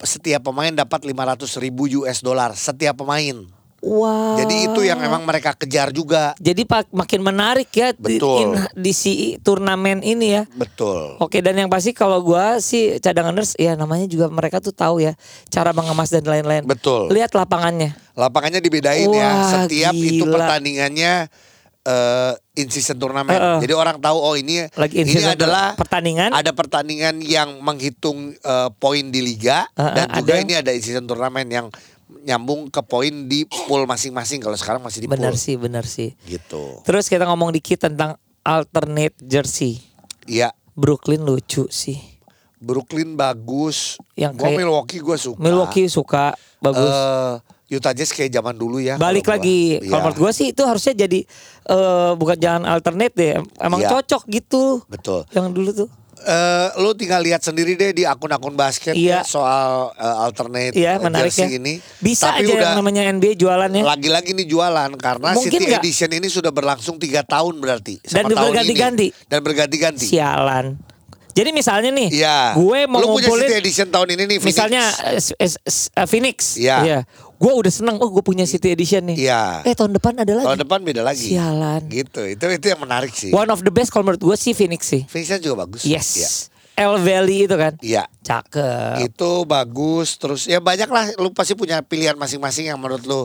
setiap 0.00 0.46
pemain 0.46 0.72
dapat 0.72 1.04
500 1.04 1.58
ribu 1.60 1.90
US 2.04 2.24
dollar 2.24 2.54
setiap 2.56 3.02
pemain. 3.02 3.59
Wow. 3.80 4.36
Jadi 4.36 4.68
itu 4.68 4.80
yang 4.84 5.00
memang 5.00 5.24
mereka 5.24 5.56
kejar 5.56 5.88
juga. 5.88 6.36
Jadi 6.36 6.68
pak 6.68 6.92
makin 6.92 7.24
menarik 7.24 7.72
ya 7.72 7.96
di, 7.96 8.20
Betul. 8.20 8.60
di 8.76 8.92
si 8.92 9.40
turnamen 9.40 10.04
ini 10.04 10.36
ya. 10.36 10.44
Betul. 10.52 11.16
Oke 11.16 11.40
dan 11.40 11.56
yang 11.56 11.72
pasti 11.72 11.96
kalau 11.96 12.20
gua 12.20 12.60
sih 12.60 13.00
cadanganers 13.00 13.56
ya 13.56 13.80
namanya 13.80 14.04
juga 14.04 14.28
mereka 14.28 14.60
tuh 14.60 14.76
tahu 14.76 15.00
ya 15.00 15.16
cara 15.48 15.72
mengemas 15.72 16.12
dan 16.12 16.28
lain-lain. 16.28 16.68
Betul. 16.68 17.08
Lihat 17.08 17.32
lapangannya. 17.32 17.96
Lapangannya 18.12 18.60
dibedain 18.60 19.08
ya. 19.08 19.30
Wah, 19.32 19.64
Setiap 19.64 19.96
itu 19.96 20.28
gila. 20.28 20.36
pertandingannya 20.36 21.32
eh 21.80 22.32
in 22.60 22.68
season 22.68 23.00
turnamen. 23.00 23.32
Heeh. 23.32 23.58
Jadi 23.64 23.72
orang 23.72 23.96
tahu 23.96 24.20
oh 24.20 24.36
ini 24.36 24.68
Lagi 24.76 25.00
in 25.00 25.08
ini 25.08 25.24
adalah 25.24 25.72
pertandingan. 25.80 26.28
Ada 26.36 26.52
pertandingan 26.52 27.24
yang 27.24 27.64
menghitung 27.64 28.36
eh, 28.36 28.68
poin 28.76 29.08
di 29.08 29.24
liga 29.24 29.64
Heeh, 29.72 29.94
dan 29.96 30.06
juga 30.20 30.32
ada. 30.36 30.44
ini 30.44 30.52
ada 30.60 30.70
in 30.76 30.82
season 30.84 31.08
turnamen 31.08 31.48
yang 31.48 31.66
nyambung 32.22 32.68
ke 32.68 32.80
poin 32.80 33.26
di 33.26 33.44
pool 33.44 33.84
masing-masing. 33.84 34.38
Kalau 34.38 34.54
sekarang 34.54 34.80
masih 34.80 35.02
di 35.02 35.06
Benar 35.06 35.32
pool. 35.32 35.40
sih, 35.40 35.54
benar 35.54 35.84
sih. 35.84 36.14
Gitu. 36.22 36.80
Terus 36.82 37.06
kita 37.06 37.24
ngomong 37.24 37.50
dikit 37.50 37.82
tentang 37.82 38.14
alternate 38.40 39.16
jersey. 39.18 39.80
Iya. 40.24 40.52
Brooklyn 40.72 41.20
lucu 41.20 41.68
sih. 41.68 42.00
Brooklyn 42.56 43.14
bagus. 43.14 43.96
Yang 44.14 44.32
Gua 44.34 44.44
kayak- 44.46 44.58
Milwaukee 44.58 45.00
gue 45.00 45.16
suka. 45.16 45.38
Milwaukee 45.38 45.86
suka 45.86 46.24
bagus. 46.58 46.88
Eh, 46.88 47.34
Utah 47.70 47.94
Jazz 47.94 48.10
kayak 48.10 48.30
zaman 48.30 48.52
dulu 48.52 48.78
ya. 48.78 48.98
Balik 48.98 49.24
gua. 49.24 49.38
lagi. 49.38 49.78
Kalau 49.78 49.86
Iya, 49.86 49.96
menurut 50.02 50.18
gue 50.18 50.32
sih 50.34 50.46
itu 50.50 50.62
harusnya 50.62 50.94
jadi 50.98 51.20
eh 51.64 52.12
bukan 52.12 52.36
jangan 52.36 52.62
alternate 52.66 53.14
deh. 53.14 53.32
Emang 53.56 53.78
Iya. 53.78 53.94
cocok 53.94 54.22
gitu. 54.26 54.82
Betul. 54.86 55.22
Yang 55.30 55.46
dulu 55.52 55.70
tuh. 55.76 55.88
Eh, 56.22 56.68
lu 56.76 56.92
tinggal 56.92 57.18
lihat 57.18 57.40
sendiri 57.40 57.72
deh 57.74 57.90
di 57.90 58.04
akun-akun 58.04 58.52
basket 58.52 58.92
Iya. 58.92 59.20
ya, 59.20 59.20
soal 59.22 59.88
eh, 59.90 60.16
alternate 60.20 60.72
Iya, 60.72 61.00
menarik 61.00 61.28
ya. 61.28 61.44
jersey 61.44 61.56
ini. 61.56 61.74
Bisa 61.96 62.28
Tapi 62.30 62.44
aja 62.44 62.52
udah 62.52 62.66
yang 62.66 62.76
namanya 62.76 63.02
NBA 63.08 63.32
jualannya. 63.34 63.80
lagi-lagi 63.80 64.30
nih 64.32 64.46
jualan 64.46 64.90
karena 64.94 65.32
Mungkin 65.32 65.48
City 65.50 65.64
nggak? 65.66 65.80
Edition 65.80 66.10
ini 66.12 66.28
sudah 66.28 66.50
berlangsung 66.50 66.96
tiga 66.96 67.20
tahun 67.22 67.56
berarti. 67.56 68.04
Dan 68.04 68.28
berganti-ganti. 68.28 69.08
ini. 69.08 69.26
Dan 69.26 69.40
berganti-ganti. 69.40 70.06
Sialan. 70.06 70.76
Jadi 71.30 71.50
misalnya 71.50 71.88
nih, 71.88 72.08
Iya. 72.12 72.52
gue 72.52 72.80
mau 72.84 73.00
Lu 73.00 73.06
punya 73.10 73.24
ngumpulin 73.24 73.46
City 73.46 73.54
Edition 73.56 73.88
tahun 73.88 74.08
ini 74.10 74.22
nih. 74.26 74.38
Phoenix. 74.38 74.50
misalnya 74.50 74.82
eh, 75.38 76.04
Phoenix. 76.04 76.36
Iya. 76.54 77.06
Gue 77.40 77.52
udah 77.56 77.72
seneng, 77.72 77.96
oh 77.96 78.12
gue 78.12 78.20
punya 78.20 78.44
City 78.44 78.68
Edition 78.76 79.00
nih. 79.08 79.16
Iya. 79.16 79.64
Eh 79.64 79.72
tahun 79.72 79.96
depan 79.96 80.12
ada 80.12 80.28
lagi. 80.28 80.44
tahun 80.44 80.60
depan 80.60 80.78
beda 80.84 81.00
lagi. 81.00 81.32
Sialan. 81.32 81.88
Gitu. 81.88 82.36
Itu 82.36 82.44
itu 82.52 82.66
yang 82.68 82.84
menarik 82.84 83.16
sih. 83.16 83.32
One 83.32 83.48
of 83.48 83.64
the 83.64 83.72
best 83.72 83.88
kalau 83.88 84.12
menurut 84.12 84.20
gue 84.20 84.36
sih 84.36 84.52
Phoenix 84.52 84.84
sih. 84.92 85.08
Phoenixnya 85.08 85.40
juga 85.40 85.64
bagus. 85.64 85.88
Yes. 85.88 86.20
Iya. 86.20 86.28
L 86.84 87.00
Valley 87.00 87.48
itu 87.48 87.56
kan. 87.56 87.80
Iya. 87.80 88.04
Cakep. 88.20 89.08
Itu 89.08 89.48
bagus 89.48 90.20
terus 90.20 90.44
ya 90.44 90.60
banyak 90.60 90.92
lah 90.92 91.16
lu 91.16 91.32
pasti 91.32 91.56
punya 91.56 91.80
pilihan 91.80 92.20
masing-masing 92.20 92.68
yang 92.68 92.76
menurut 92.76 93.08
lu 93.08 93.24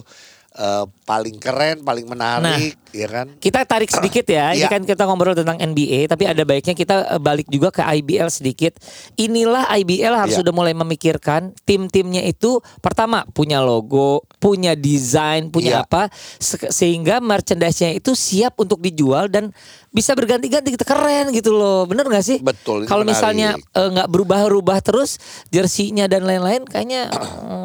eh, 0.56 0.86
paling 1.04 1.36
keren, 1.36 1.84
paling 1.84 2.08
menarik, 2.08 2.80
ya 2.90 3.06
kan? 3.06 3.28
Kita 3.38 3.62
tarik 3.62 3.92
sedikit 3.92 4.24
ya. 4.26 4.52
Ini 4.52 4.64
Iya. 4.64 4.72
kan 4.72 4.82
kita 4.82 5.04
ngobrol 5.04 5.36
tentang 5.36 5.56
NBA, 5.56 6.08
tapi 6.08 6.24
ada 6.24 6.42
baiknya 6.42 6.72
kita 6.72 6.96
eh, 7.12 7.20
balik 7.20 7.46
juga 7.46 7.70
ke 7.70 7.84
IBL 7.84 8.28
sedikit. 8.28 8.80
Inilah 9.16 9.68
IBL 9.76 10.16
harus 10.16 10.34
Iya. 10.34 10.42
sudah 10.42 10.52
mulai 10.52 10.72
memikirkan 10.72 11.52
tim-timnya 11.62 12.24
itu 12.24 12.58
pertama 12.80 13.28
punya 13.30 13.60
logo, 13.60 14.24
punya 14.40 14.74
desain, 14.74 15.48
punya 15.48 15.80
Iya. 15.80 15.84
apa 15.84 16.08
se- 16.40 16.72
sehingga 16.72 17.20
merchandise-nya 17.20 17.92
itu 17.94 18.16
siap 18.16 18.56
untuk 18.56 18.80
dijual 18.80 19.28
dan 19.28 19.52
bisa 19.92 20.12
berganti-ganti 20.12 20.72
gitu 20.72 20.84
keren 20.84 21.32
gitu 21.32 21.52
loh. 21.52 21.84
Bener 21.84 22.04
gak 22.06 22.24
sih? 22.24 22.40
Betul, 22.40 22.84
Kalau 22.84 23.04
misalnya 23.04 23.56
eh, 23.56 23.90
nggak 23.92 24.08
berubah-ubah 24.08 24.80
terus 24.80 25.20
jersinya 25.50 26.08
dan 26.08 26.24
lain-lain 26.24 26.64
kayaknya 26.64 27.12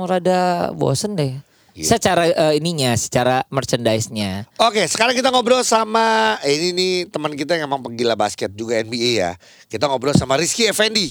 rada 0.05 0.71
bosen 0.73 1.15
deh. 1.15 1.39
Iya. 1.81 1.97
Secara 1.97 2.29
eh, 2.29 2.61
ininya, 2.61 2.93
secara 2.93 3.41
merchandise-nya. 3.49 4.45
Oke, 4.61 4.85
sekarang 4.85 5.17
kita 5.17 5.33
ngobrol 5.33 5.65
sama 5.65 6.37
eh, 6.45 6.53
ini 6.53 6.69
nih 6.77 6.93
teman 7.09 7.33
kita 7.33 7.57
yang 7.57 7.73
emang 7.73 7.81
penggila 7.81 8.13
basket 8.13 8.53
juga 8.53 8.77
NBA 8.77 9.11
ya. 9.17 9.33
Kita 9.65 9.89
ngobrol 9.89 10.13
sama 10.13 10.37
Rizky 10.37 10.69
Effendi. 10.69 11.09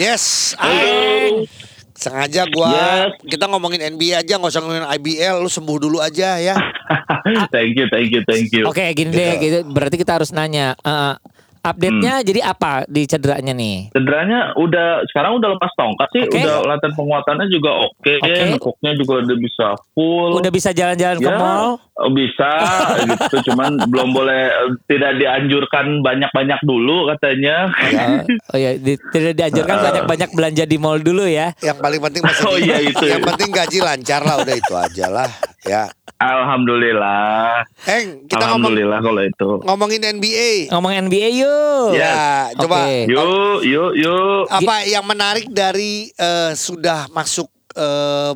Yes, 0.00 0.56
ah, 0.56 1.44
sengaja 1.92 2.48
gua 2.48 2.72
Yes. 3.12 3.28
kita 3.28 3.44
ngomongin 3.44 3.92
NBA 3.92 4.24
aja 4.24 4.40
nggak 4.40 4.48
usah 4.48 4.62
ngomongin 4.64 4.88
IBL, 4.88 5.42
lu 5.42 5.50
sembuh 5.50 5.78
dulu 5.82 5.98
aja 6.00 6.40
ya. 6.40 6.56
thank 7.54 7.76
you, 7.76 7.86
thank 7.92 8.08
you, 8.08 8.22
thank 8.24 8.48
you. 8.54 8.64
Oke, 8.64 8.86
gini 8.96 9.12
deh, 9.12 9.36
gitu. 9.36 9.58
Berarti 9.68 10.00
kita 10.00 10.16
harus 10.16 10.32
nanya. 10.32 10.78
eh, 10.78 11.14
update-nya 11.62 12.26
jadi 12.26 12.40
apa 12.42 12.82
di 12.86 13.06
cederanya 13.06 13.54
nih? 13.54 13.94
Cederanya 13.94 14.52
udah 14.54 15.06
sekarang 15.08 15.38
udah 15.38 15.54
lepas 15.54 15.70
tongkat 15.78 16.08
sih, 16.10 16.22
Oke. 16.26 16.42
udah 16.42 16.66
latihan 16.66 16.92
penguatannya 16.92 17.46
juga 17.48 17.70
oke, 17.86 18.12
Oke. 18.18 18.34
nekuknya 18.52 18.92
juga 18.98 19.12
udah 19.22 19.36
bisa 19.38 19.66
full. 19.94 20.30
Udah 20.36 20.50
bisa 20.50 20.70
jalan-jalan 20.70 21.18
ke 21.18 21.30
ya, 21.30 21.38
mall? 21.38 21.78
bisa 22.12 22.50
gitu, 23.14 23.52
cuman 23.52 23.78
belum 23.86 24.10
boleh 24.10 24.50
tidak 24.90 25.22
dianjurkan 25.22 26.02
banyak-banyak 26.02 26.60
dulu 26.66 27.06
katanya. 27.14 27.70
Ya, 27.94 28.26
oh 28.26 28.58
ya, 28.58 28.70
di- 28.74 28.98
tidak 29.14 29.38
dianjurkan 29.38 29.76
banyak-banyak 29.78 30.30
belanja 30.34 30.64
di 30.66 30.76
mall 30.82 30.98
dulu 30.98 31.22
ya. 31.24 31.54
Yang 31.62 31.78
paling 31.78 32.00
penting 32.02 32.22
masih 32.26 32.44
Oh, 32.52 32.58
iya, 32.58 32.82
itu 32.82 33.04
yang 33.06 33.22
ya. 33.22 33.28
penting 33.32 33.48
gaji 33.54 33.78
lancar 33.80 34.20
lah 34.26 34.42
udah 34.42 34.54
itu 34.58 34.74
aja 34.74 35.06
lah 35.08 35.30
ya. 35.64 35.90
Alhamdulillah, 36.16 37.66
Heng, 37.82 38.26
kita 38.26 38.38
ngomong 38.44 38.70
alhamdulillah 38.70 38.98
kalau 39.00 39.22
itu. 39.22 39.50
ngomongin 39.62 40.00
NBA. 40.12 40.70
Ngomong 40.70 40.92
NBA 41.02 41.28
yuk. 41.34 41.88
Ya, 41.92 42.46
coba 42.54 42.86
Oke. 42.86 43.10
Yuk, 43.10 43.58
yuk, 43.64 43.92
yuk. 43.94 44.42
apa 44.46 44.84
yang 44.84 45.02
menarik 45.02 45.46
dari 45.48 46.10
eh, 46.10 46.52
sudah 46.52 47.10
masuk 47.10 47.50
eh, 47.72 48.32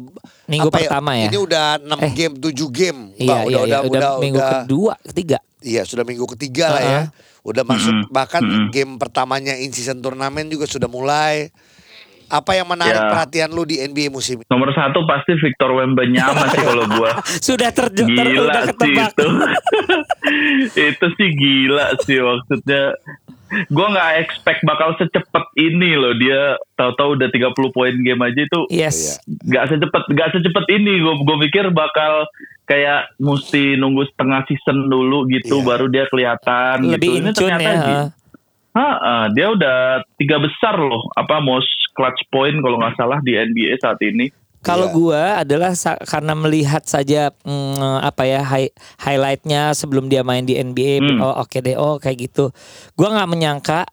Minggu 0.46 0.66
apa 0.66 0.78
pertama 0.80 1.14
ya? 1.14 1.26
Ini 1.26 1.38
udah 1.38 1.66
6 1.78 1.92
Eh. 2.00 2.12
game, 2.12 2.34
7 2.36 2.66
game. 2.68 3.00
Iya, 3.14 3.26
Mbak, 3.28 3.42
iya, 3.44 3.58
iya. 3.60 3.78
Udah, 3.80 4.10
minggu 4.16 4.38
udah- 4.38 4.52
kedua, 4.62 4.94
ketiga. 5.04 5.38
Iya, 5.60 5.82
sudah 5.82 6.02
minggu 6.02 6.26
ketiga 6.32 6.66
lah 6.70 6.82
ya. 6.82 7.00
Udah 7.42 7.62
masuk 7.62 7.90
Mm-mm. 7.92 8.10
bahkan 8.10 8.42
Mm-mm. 8.42 8.70
game 8.70 8.96
pertamanya 8.96 9.54
in 9.54 9.70
season 9.70 9.98
turnamen 9.98 10.46
juga 10.46 10.64
sudah 10.64 10.86
mulai. 10.86 11.50
Apa 12.28 12.52
yang 12.52 12.66
menarik 12.66 12.98
Ya. 12.98 13.06
perhatian 13.08 13.48
lu 13.48 13.62
di 13.62 13.78
NBA 13.78 14.08
musim 14.08 14.36
ini? 14.36 14.46
Nomor 14.46 14.70
satu 14.70 15.04
pasti 15.04 15.34
Victor 15.36 15.70
Wembanyama 15.72 16.42
sih 16.48 16.60
kalau 16.60 16.84
gua. 16.88 17.10
Sudah 17.46 17.70
terjun 17.70 18.08
ter, 18.08 18.26
Gila 18.26 18.52
sih 18.52 18.66
ketebak. 18.68 19.10
itu. 19.10 19.26
itu 20.90 21.06
sih 21.12 21.28
gila 21.32 21.86
sih 22.00 22.18
maksudnya. 22.18 22.82
Gua 23.68 23.86
nggak 23.88 24.10
expect 24.20 24.60
bakal 24.62 24.98
secepat 24.98 25.46
ini 25.54 25.94
loh 25.94 26.14
dia 26.14 26.58
tahu-tahu 26.74 27.14
udah 27.14 27.30
30 27.30 27.54
poin 27.70 27.94
game 27.94 28.18
aja 28.20 28.40
itu 28.40 28.60
Yes. 28.68 29.22
nggak 29.22 29.64
secepat 29.68 30.02
nggak 30.04 30.28
secepat 30.32 30.66
ini 30.68 30.98
gue 30.98 31.14
gue 31.16 31.36
pikir 31.46 31.70
bakal 31.70 32.26
kayak 32.64 33.14
mesti 33.16 33.78
nunggu 33.78 34.02
setengah 34.08 34.42
season 34.44 34.90
dulu 34.90 35.30
gitu 35.30 35.62
Iya. 35.62 35.64
baru 35.64 35.86
dia 35.86 36.04
kelihatan 36.06 36.76
Lebih 36.84 36.98
gitu 36.98 37.12
ini 37.16 37.30
ternyata 37.30 37.62
ya. 37.62 37.78
gi- 37.78 38.10
Ha, 38.76 38.88
ah, 39.00 39.26
dia 39.32 39.48
udah 39.48 40.04
tiga 40.20 40.36
besar 40.36 40.76
loh 40.76 41.08
apa 41.16 41.40
most 41.40 41.68
clutch 41.96 42.20
point 42.28 42.60
kalau 42.60 42.76
nggak 42.76 42.92
salah 42.94 43.18
di 43.24 43.32
NBA 43.32 43.80
saat 43.80 43.96
ini 44.04 44.28
Kalau 44.60 44.90
Iya. 44.90 44.96
gua 44.98 45.22
adalah 45.46 45.72
karena 46.02 46.34
melihat 46.34 46.82
saja 46.84 47.30
mm, 47.46 48.02
apa 48.02 48.26
ya 48.26 48.42
hi- 48.42 48.74
highlightnya 48.98 49.70
sebelum 49.72 50.10
dia 50.10 50.20
main 50.20 50.42
di 50.42 50.58
NBA 50.58 50.98
Hmm. 50.98 51.18
oh 51.22 51.38
oke 51.38 51.62
deh 51.62 51.78
oh 51.78 51.96
kayak 51.96 52.26
gitu. 52.26 52.50
Gua 52.92 53.14
nggak 53.14 53.30
menyangka 53.30 53.86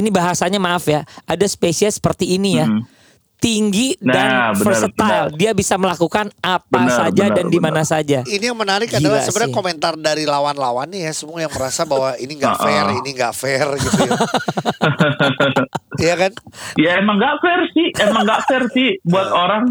ini 0.00 0.08
bahasanya 0.08 0.56
maaf 0.56 0.88
ya 0.88 1.04
ada 1.28 1.44
spesies 1.44 2.00
seperti 2.00 2.40
ini 2.40 2.56
ya. 2.56 2.64
Hmm. 2.64 2.82
Tinggi 3.36 3.92
Nah, 3.98 4.08
dan 4.08 4.28
benar, 4.28 4.52
versatile. 4.56 4.96
benar. 4.96 5.24
Dia 5.34 5.50
bisa 5.52 5.74
melakukan 5.74 6.26
apa 6.38 6.64
Benar, 6.80 6.96
saja 6.98 7.24
benar, 7.24 7.36
dan 7.36 7.46
di 7.46 7.58
mana 7.58 7.82
saja. 7.82 8.18
Ini 8.22 8.44
yang 8.46 8.56
menarik 8.56 8.88
Gila 8.88 8.98
adalah 8.98 9.20
sebenarnya 9.20 9.50
sih. 9.50 9.56
komentar 9.56 9.92
dari 9.94 10.24
lawan-lawannya 10.24 10.98
ya 10.98 11.12
semua 11.12 11.38
yang 11.38 11.50
merasa 11.50 11.84
bahwa 11.84 12.16
ini 12.16 12.32
nggak 12.34 12.56
fair, 12.64 12.84
ini 12.94 13.10
nggak 13.12 13.34
fair 13.34 13.66
gitu 13.76 13.98
ya. 14.00 14.10
Iya 15.96 16.14
kan? 16.16 16.32
ya 16.76 16.98
emang 16.98 17.16
nggak 17.16 17.36
fair 17.38 17.60
sih 17.70 17.86
emang 17.98 18.22
nggak 18.24 18.42
fair 18.44 18.64
sih 18.70 18.98
buat 19.04 19.30
orang 19.44 19.70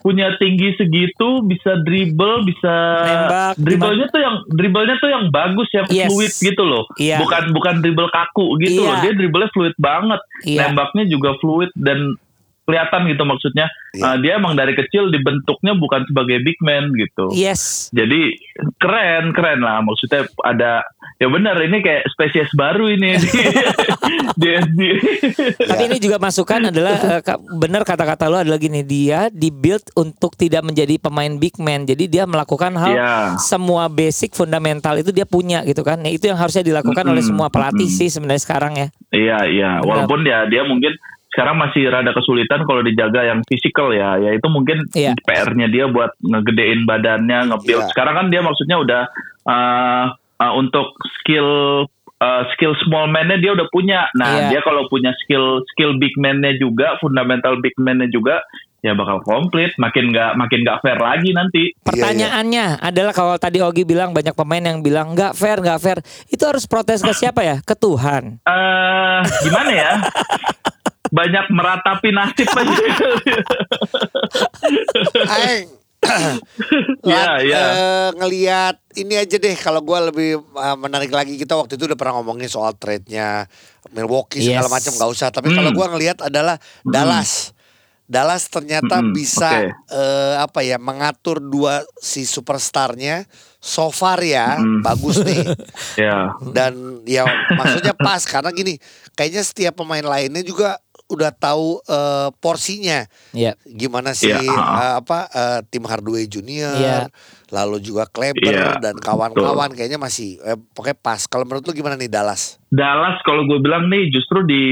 punya 0.00 0.32
tinggi 0.34 0.72
segitu 0.74 1.44
bisa 1.44 1.76
dribble 1.78 2.40
bisa 2.42 2.74
Nembak, 3.04 3.52
dribblenya 3.54 4.06
tuh 4.08 4.18
yang 4.18 4.36
dribblenya 4.48 4.96
tuh 4.96 5.10
yang 5.10 5.24
bagus 5.28 5.68
yang 5.70 5.86
Yes. 5.86 6.08
fluid 6.08 6.32
gitu 6.32 6.62
loh 6.64 6.88
Iya. 6.96 7.20
bukan 7.20 7.52
bukan 7.52 7.74
dribble 7.78 8.08
kaku 8.08 8.56
gitu 8.58 8.80
Iya. 8.80 8.88
loh 8.88 8.96
dia 8.98 9.12
dribblenya 9.12 9.48
fluid 9.52 9.74
banget 9.76 10.20
Iya. 10.42 10.60
nembaknya 10.66 11.04
juga 11.04 11.36
fluid 11.36 11.68
dan 11.76 12.16
kelihatan 12.62 13.06
gitu 13.06 13.22
maksudnya 13.22 13.66
Iya. 13.90 14.06
Uh, 14.06 14.16
dia 14.22 14.32
emang 14.36 14.54
dari 14.54 14.70
kecil 14.72 15.10
dibentuknya 15.10 15.74
bukan 15.74 16.06
sebagai 16.06 16.38
big 16.40 16.54
man 16.60 16.94
gitu 16.94 17.26
Yes. 17.32 17.90
jadi 17.90 18.38
keren 18.76 19.30
keren 19.30 19.58
lah 19.58 19.82
maksudnya 19.82 20.24
ada 20.40 20.86
ya 21.16 21.26
benar 21.26 21.58
ini 21.58 21.80
kayak 21.80 22.06
spesies 22.06 22.46
baru 22.52 22.86
ini 22.86 23.18
di, 24.40 24.48
di. 24.70 24.88
Tapi 25.58 25.82
ini 25.84 25.98
juga 25.98 26.16
masukan 26.16 26.70
adalah 26.70 26.94
ka- 27.20 27.42
benar 27.52 27.82
kata-kata 27.82 28.26
lo 28.26 28.38
adalah 28.38 28.56
gini 28.56 28.80
dia 28.80 29.26
dibuild 29.28 29.82
untuk 29.94 30.34
tidak 30.34 30.62
menjadi 30.62 30.96
pemain 30.96 31.34
big 31.34 31.58
man. 31.58 31.82
Jadi 31.82 32.06
dia 32.06 32.24
melakukan 32.24 32.72
hal 32.74 32.92
Iya. 32.92 33.14
semua 33.38 33.86
basic 33.86 34.32
fundamental 34.32 34.96
itu 34.96 35.10
dia 35.10 35.24
punya 35.24 35.62
gitu 35.62 35.80
kan. 35.80 35.98
Nah, 35.98 36.08
itu 36.08 36.26
yang 36.26 36.36
harusnya 36.36 36.62
dilakukan 36.62 37.02
oleh 37.04 37.18
Mm-mm, 37.18 37.30
semua 37.32 37.48
pelatih 37.48 37.86
mm-mm. 37.86 37.98
sih 37.98 38.08
sebenarnya 38.08 38.42
sekarang 38.42 38.72
ya. 38.76 38.86
Iya 39.10 39.38
iya, 39.46 39.70
Benar. 39.76 39.86
walaupun 40.06 40.20
ya 40.22 40.46
dia 40.46 40.62
mungkin 40.62 40.94
sekarang 41.30 41.56
masih 41.56 41.86
rada 41.86 42.10
kesulitan 42.10 42.66
kalau 42.66 42.82
dijaga 42.82 43.22
yang 43.22 43.40
fisikal 43.46 43.90
ya, 43.90 44.18
ya 44.18 44.34
itu 44.34 44.46
mungkin 44.50 44.82
Iya. 44.90 45.14
PR-nya 45.22 45.70
dia 45.70 45.86
buat 45.86 46.10
ngegedein 46.18 46.82
badannya, 46.84 47.54
nge-build. 47.54 47.86
Iya. 47.86 47.90
Sekarang 47.94 48.14
kan 48.18 48.26
dia 48.28 48.42
maksudnya 48.42 48.76
udah 48.76 49.02
uh, 49.46 50.04
uh, 50.36 50.52
untuk 50.58 50.90
skill 51.16 51.48
uh, 52.18 52.42
skill 52.52 52.74
small 52.82 53.06
man-nya 53.06 53.38
dia 53.38 53.54
udah 53.54 53.70
punya. 53.70 54.10
Nah 54.18 54.50
Iya. 54.50 54.58
dia 54.58 54.60
kalau 54.60 54.90
punya 54.90 55.14
skill 55.22 55.62
skill 55.70 55.94
big 55.96 56.18
man-nya 56.18 56.58
juga, 56.58 56.98
fundamental 56.98 57.62
big 57.62 57.78
man-nya 57.78 58.10
juga, 58.10 58.42
ya 58.80 58.98
bakal 58.98 59.22
komplit. 59.22 59.70
Makin 59.78 60.10
nggak 60.10 60.34
makin 60.34 60.66
nggak 60.66 60.82
fair 60.82 60.98
lagi 60.98 61.30
nanti. 61.30 61.70
Pertanyaannya 61.86 62.82
adalah 62.82 63.14
kalau 63.14 63.38
tadi 63.38 63.62
Ogi 63.62 63.86
bilang 63.86 64.10
banyak 64.10 64.34
pemain 64.34 64.66
yang 64.66 64.82
bilang 64.82 65.14
nggak 65.14 65.38
fair, 65.38 65.62
nggak 65.62 65.78
fair. 65.78 65.98
Itu 66.26 66.42
harus 66.42 66.66
protes 66.66 67.00
ke 67.00 67.14
siapa 67.14 67.46
ya? 67.46 67.62
Ke 67.62 67.78
Tuhan. 67.78 68.42
eh 68.42 69.20
gimana 69.46 69.70
ya? 69.70 69.92
Banyak 71.10 71.46
meratapi 71.48 72.08
nasib 72.10 72.48
aja. 72.56 72.84
Aeng. 75.28 75.66
Iya, 77.02 77.22
Lat- 77.28 77.42
iya. 77.44 77.60
eh, 77.60 78.08
ngelihat 78.16 78.74
ini 78.96 79.14
aja 79.16 79.36
deh 79.36 79.52
kalau 79.54 79.78
gua 79.80 80.00
lebih 80.02 80.40
uh, 80.50 80.74
menarik 80.74 81.10
lagi 81.10 81.36
kita 81.36 81.52
waktu 81.52 81.76
itu 81.76 81.84
udah 81.84 81.94
pernah 81.94 82.18
ngomongin 82.18 82.48
soal 82.48 82.72
trade-nya 82.72 83.44
Milwaukee 83.90 84.40
segala 84.40 84.66
Yes. 84.66 84.74
macam 84.74 84.92
nggak 84.96 85.10
usah 85.12 85.28
tapi 85.28 85.50
kalau 85.50 85.70
Hmm. 85.70 85.76
gua 85.76 85.86
ngelihat 85.88 86.18
adalah 86.22 86.56
Dallas 86.82 87.52
Dallas 88.02 88.48
ternyata 88.48 88.98
Mm-mm, 88.98 89.12
bisa 89.12 89.46
oke. 89.62 89.70
eh, 89.92 90.34
apa 90.40 90.60
ya 90.60 90.80
mengatur 90.80 91.38
dua 91.38 91.78
si 91.94 92.24
superstarnya 92.24 93.22
so 93.56 93.92
far 93.92 94.18
ya 94.18 94.56
Mm. 94.56 94.80
bagus 94.80 95.20
nih 95.20 95.46
ya. 96.00 96.32
dan 96.50 96.74
ya 97.04 97.22
maksudnya 97.52 97.92
pas 97.92 98.24
karena 98.24 98.50
gini 98.50 98.80
kayaknya 99.14 99.44
setiap 99.44 99.76
pemain 99.76 100.02
lainnya 100.02 100.42
juga 100.42 100.80
udah 101.10 101.30
tahu 101.30 101.82
eh, 101.82 102.28
porsinya. 102.38 103.04
Iya. 103.34 103.58
gimana 103.66 104.14
sih 104.14 104.30
Iya, 104.30 104.38
eh, 104.46 104.94
apa 104.98 105.26
eh, 105.28 105.60
tim 105.68 105.82
Hardaway 105.82 106.24
Junior 106.24 106.74
Iya. 106.74 106.98
lalu 107.50 107.82
juga 107.82 108.06
Kleber 108.06 108.46
Iya, 108.46 108.78
dan 108.78 108.94
kawan-kawan 108.96 109.74
kayaknya 109.74 109.98
masih 109.98 110.38
eh, 110.40 110.54
pokoknya 110.70 110.96
pas. 110.96 111.26
Kalau 111.26 111.42
menurut 111.42 111.66
lu 111.66 111.74
gimana 111.74 111.98
nih 111.98 112.06
Dallas? 112.06 112.62
Dallas 112.70 113.18
kalau 113.26 113.42
gue 113.44 113.58
bilang 113.58 113.90
nih 113.90 114.08
justru 114.08 114.46
di 114.46 114.62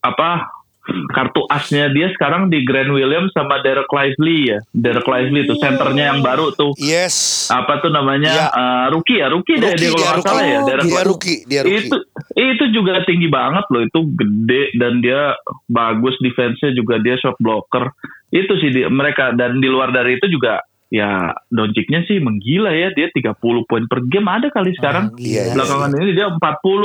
apa 0.00 0.55
kartu 1.10 1.42
asnya 1.50 1.90
dia 1.90 2.10
sekarang 2.14 2.48
di 2.48 2.62
Grant 2.62 2.92
Williams 2.94 3.34
sama 3.34 3.58
Derek 3.62 3.90
Lively 3.90 4.54
ya. 4.54 4.58
Derek 4.70 5.06
Lively 5.06 5.46
itu 5.46 5.54
senternya 5.58 6.14
yang 6.14 6.20
baru 6.22 6.54
tuh. 6.54 6.72
yes 6.78 7.48
Apa 7.50 7.82
tuh 7.82 7.90
namanya? 7.90 8.30
Iya. 8.30 8.46
Eh, 8.50 8.86
rookie 8.94 9.18
ya, 9.18 9.26
rookie, 9.30 9.56
deh 9.58 9.74
Rookie, 9.74 9.82
dia 9.82 9.90
kalau 9.90 10.00
dia 10.00 10.08
nggak 10.10 10.24
salah 10.24 10.44
ya. 10.46 10.60
Derek 10.62 10.84
dia 10.86 11.02
rookie 11.02 11.38
dia 11.46 11.60
rookie 11.62 11.88
Itu 11.90 11.96
itu 12.36 12.64
juga 12.74 13.02
tinggi 13.04 13.28
banget 13.30 13.64
loh, 13.72 13.82
itu 13.82 14.00
gede 14.14 14.64
dan 14.78 15.00
dia 15.02 15.34
bagus 15.66 16.14
defense-nya 16.22 16.74
juga 16.76 17.02
dia 17.02 17.18
shot 17.18 17.36
blocker. 17.42 17.90
Itu 18.30 18.58
sih 18.58 18.70
di, 18.74 18.82
mereka 18.90 19.32
dan 19.34 19.58
di 19.58 19.68
luar 19.70 19.90
dari 19.94 20.18
itu 20.18 20.26
juga 20.30 20.62
ya 20.88 21.34
Doncicnya 21.46 22.04
sih 22.04 22.18
menggila 22.18 22.70
ya, 22.70 22.90
dia 22.90 23.10
30 23.10 23.34
poin 23.64 23.84
per 23.84 24.00
game 24.04 24.26
ada 24.26 24.48
kali 24.48 24.70
sekarang. 24.72 25.14
Iya, 25.16 25.50
iya, 25.50 25.54
Belakangan 25.54 25.90
ini 25.94 26.12
dia 26.12 26.28
40 26.28 26.38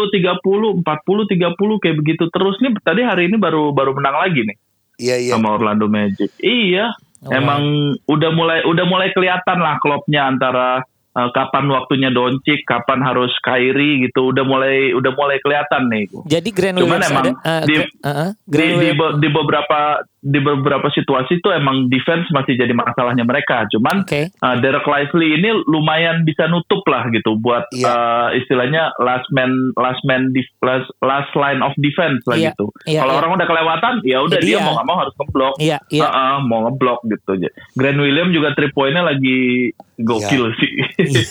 30 0.10 0.82
40 0.82 0.82
30 0.82 1.82
kayak 1.82 1.98
begitu 1.98 2.24
terus 2.28 2.56
nih 2.60 2.72
tadi 2.80 3.02
hari 3.02 3.30
ini 3.30 3.38
baru 3.38 3.70
baru 3.72 3.94
menang 3.94 4.18
lagi 4.18 4.42
nih 4.42 4.58
iya 4.98 5.16
iya 5.18 5.32
sama 5.32 5.54
Orlando 5.54 5.86
Magic. 5.86 6.34
Iya, 6.38 6.94
Oh, 7.22 7.30
emang 7.30 7.62
udah 8.08 8.32
mulai 8.32 8.66
udah 8.66 8.82
mulai 8.84 9.10
kelihatan 9.10 9.62
lah 9.62 9.78
klopnya 9.78 10.26
antara 10.26 10.82
eh, 11.12 11.30
kapan 11.30 11.70
waktunya 11.70 12.10
Doncic, 12.10 12.66
kapan 12.66 12.98
harus 13.00 13.30
Kyrie 13.40 14.02
gitu. 14.02 14.34
Udah 14.34 14.42
mulai 14.42 14.90
udah 14.90 15.14
mulai 15.14 15.38
kelihatan 15.38 15.86
nih. 15.86 16.10
Jadi 16.26 16.50
Grand 16.50 16.74
Cuman 16.76 16.98
Williams 16.98 17.14
emang 17.14 17.26
ada 17.38 17.62
eh, 17.62 17.62
di- 17.62 17.78
eh, 17.78 18.10
eh, 18.10 18.32
Di, 18.34 18.50
Grand 18.50 18.74
di, 18.74 18.90
be- 18.92 19.16
di 19.18 19.28
beberapa 19.30 19.80
di 20.22 20.38
beberapa 20.38 20.86
situasi 20.88 21.42
tuh 21.42 21.50
emang 21.52 21.90
defense 21.90 22.30
masih 22.30 22.54
jadi 22.54 22.70
masalahnya 22.72 23.26
mereka. 23.26 23.66
Cuman 23.74 24.06
Oke. 24.06 24.30
uh, 24.32 24.56
Derek 24.62 24.86
Lively 24.86 25.34
ini 25.34 25.50
lumayan 25.66 26.22
bisa 26.22 26.46
nutup 26.46 26.86
lah 26.86 27.10
gitu 27.10 27.42
buat 27.42 27.66
Iya. 27.74 27.90
uh, 27.90 28.30
istilahnya 28.32 28.94
last 29.02 29.26
man 29.34 29.50
last 29.74 29.98
man 30.06 30.30
def- 30.30 30.54
last, 30.62 30.86
last 31.02 31.34
line 31.34 31.66
of 31.66 31.74
defense 31.82 32.22
lah 32.30 32.38
Iya, 32.38 32.54
gitu. 32.54 32.70
iya, 32.86 33.02
Kalau 33.02 33.18
iya. 33.18 33.20
orang 33.20 33.32
udah 33.34 33.48
kelewatan 33.50 33.94
ya 34.06 34.18
udah 34.22 34.38
dia 34.38 34.58
dia. 34.58 34.62
mau 34.62 34.78
nggak 34.78 34.88
mau 34.88 34.98
harus 35.02 35.14
ngeblok. 35.18 35.56
Iya, 35.58 35.78
iya. 35.90 36.04
Uh-uh, 36.06 36.36
mau 36.46 36.60
ngeblok 36.70 37.00
gitu. 37.10 37.32
Grant 37.74 38.00
William 38.00 38.30
juga 38.30 38.54
three 38.54 38.70
pointnya 38.70 39.02
lagi 39.02 39.74
gokil 39.98 40.54
sih. 40.54 40.74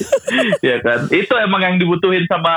ya 0.68 0.82
kan. 0.82 1.06
Itu 1.10 1.38
emang 1.38 1.62
yang 1.62 1.76
dibutuhin 1.78 2.26
sama 2.26 2.52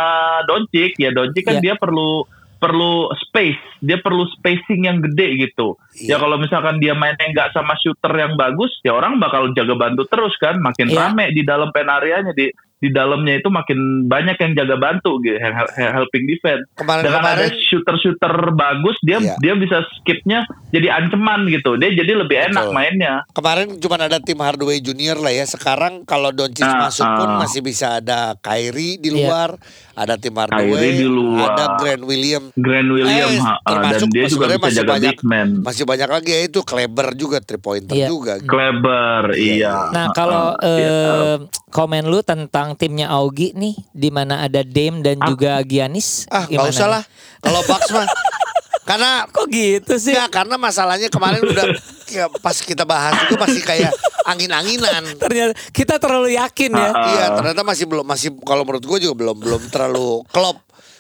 Doncic. 0.46 0.98
Ya 0.98 1.14
Doncic 1.14 1.46
kan 1.46 1.62
Iya. 1.62 1.62
dia 1.62 1.76
perlu 1.78 2.26
perlu 2.64 3.12
space, 3.28 3.60
dia 3.84 4.00
perlu 4.00 4.24
spacing 4.40 4.88
yang 4.88 5.04
gede 5.04 5.52
gitu. 5.52 5.76
Iya. 6.00 6.16
Ya 6.16 6.24
kalau 6.24 6.40
misalkan 6.40 6.80
dia 6.80 6.96
mainnya 6.96 7.28
nggak 7.36 7.52
sama 7.52 7.76
shooter 7.84 8.16
yang 8.16 8.40
bagus, 8.40 8.72
ya 8.88 8.96
orang 8.96 9.20
bakal 9.20 9.52
jaga 9.52 9.76
bantu 9.76 10.08
terus 10.08 10.32
kan, 10.40 10.64
makin 10.64 10.88
Iya. 10.88 11.12
rame 11.12 11.36
di 11.36 11.44
dalam 11.44 11.76
pen 11.76 11.92
areanya 11.92 12.32
di 12.32 12.48
di 12.84 12.92
dalamnya 12.92 13.40
itu 13.40 13.48
makin 13.48 13.80
banyak 14.06 14.36
yang 14.36 14.52
jaga 14.54 14.76
bantu 14.76 15.16
gitu, 15.20 15.40
hel- 15.40 15.56
hel- 15.72 15.94
helping 15.96 16.28
defense. 16.28 16.68
Dengan 16.74 17.00
ada 17.00 17.08
Kemarin-kemarin 17.08 17.52
shooter-shooter 17.64 18.34
bagus, 18.52 19.00
dia 19.00 19.18
Iya. 19.18 19.36
dia 19.40 19.54
bisa 19.56 19.78
skipnya 19.96 20.44
jadi 20.70 20.92
ancaman 20.92 21.48
gitu. 21.48 21.80
Dia 21.80 21.96
jadi 21.96 22.12
lebih 22.14 22.52
enak 22.52 22.68
Betul. 22.68 22.76
mainnya. 22.76 23.14
kemarin 23.32 23.78
cuma 23.78 23.96
ada 23.96 24.18
tim 24.18 24.36
Hardaway 24.36 24.78
Junior 24.78 25.16
lah 25.16 25.32
ya. 25.32 25.46
Sekarang 25.46 26.04
kalau 26.04 26.30
Doncic 26.30 26.66
Ah, 26.66 26.84
masuk 26.84 27.08
pun 27.08 27.30
ah. 27.30 27.40
masih 27.40 27.62
bisa 27.62 27.98
ada 27.98 28.36
Kyrie 28.38 28.98
di 28.98 29.08
Iya. 29.08 29.16
luar, 29.22 29.50
ada 29.94 30.18
tim 30.18 30.34
Hardaway, 30.34 30.74
Kyrie 30.74 30.98
di 30.98 31.08
luar. 31.08 31.54
ada 31.54 31.66
Grant 31.78 32.04
William. 32.04 32.44
Grant 32.54 32.90
William 32.90 33.30
Eh, 33.30 33.40
ha, 33.40 33.54
uh, 33.54 33.58
dan 33.62 33.74
termasuk 33.78 34.08
dia 34.10 34.22
juga 34.22 34.30
sebenarnya 34.30 34.58
bisa 34.58 34.66
masih 34.66 34.78
jaga 34.78 34.92
banyak- 34.92 35.14
big 35.14 35.22
man. 35.24 35.48
Masih 35.62 35.84
banyak 35.86 36.10
lagi 36.10 36.30
ya 36.30 36.42
itu 36.44 36.60
Kleber 36.62 37.08
juga 37.14 37.38
three 37.40 37.62
pointer 37.62 37.96
Iya. 37.96 38.08
juga. 38.08 38.34
Kleber, 38.42 39.24
iya. 39.36 39.72
Nah, 39.90 40.06
Ha, 40.06 40.14
kalau 40.14 40.46
ha, 40.52 40.66
iya. 40.66 40.90
eh, 41.30 41.38
komen 41.70 42.04
lu 42.06 42.20
tentang 42.22 42.73
timnya 42.74 43.10
Augie 43.10 43.52
nih 43.52 43.76
di 43.90 44.10
mana 44.10 44.42
ada 44.42 44.62
Dame 44.62 45.00
dan 45.00 45.18
Ah. 45.18 45.28
juga 45.28 45.62
Giannis 45.62 46.26
Ah, 46.28 46.44
nggak 46.44 46.70
usah 46.70 46.88
lah. 46.90 47.04
Kalau 47.40 47.62
Bucks 47.64 47.90
mah 47.90 48.08
karena 48.90 49.24
Kok 49.26 49.48
gitu 49.48 49.94
sih? 49.96 50.12
ya 50.12 50.28
karena 50.28 50.56
masalahnya 50.56 51.08
kemarin 51.08 51.40
udah 51.42 51.66
ya, 52.08 52.28
pas 52.38 52.54
kita 52.56 52.84
bahas 52.84 53.16
itu 53.24 53.36
masih 53.36 53.62
kayak 53.62 53.92
angin-anginan. 54.24 55.04
Ternyata 55.24 55.54
kita 55.72 55.96
terlalu 55.98 56.36
yakin 56.36 56.72
ya. 56.72 56.90
Ah, 56.90 57.08
Iya, 57.10 57.26
ternyata 57.34 57.62
masih 57.62 57.86
belum 57.86 58.04
masih 58.04 58.30
kalau 58.42 58.64
menurut 58.64 58.84
gue 58.84 58.98
juga 59.02 59.16
belum 59.16 59.38
belum 59.38 59.62
terlalu 59.68 60.24
klop. 60.30 60.60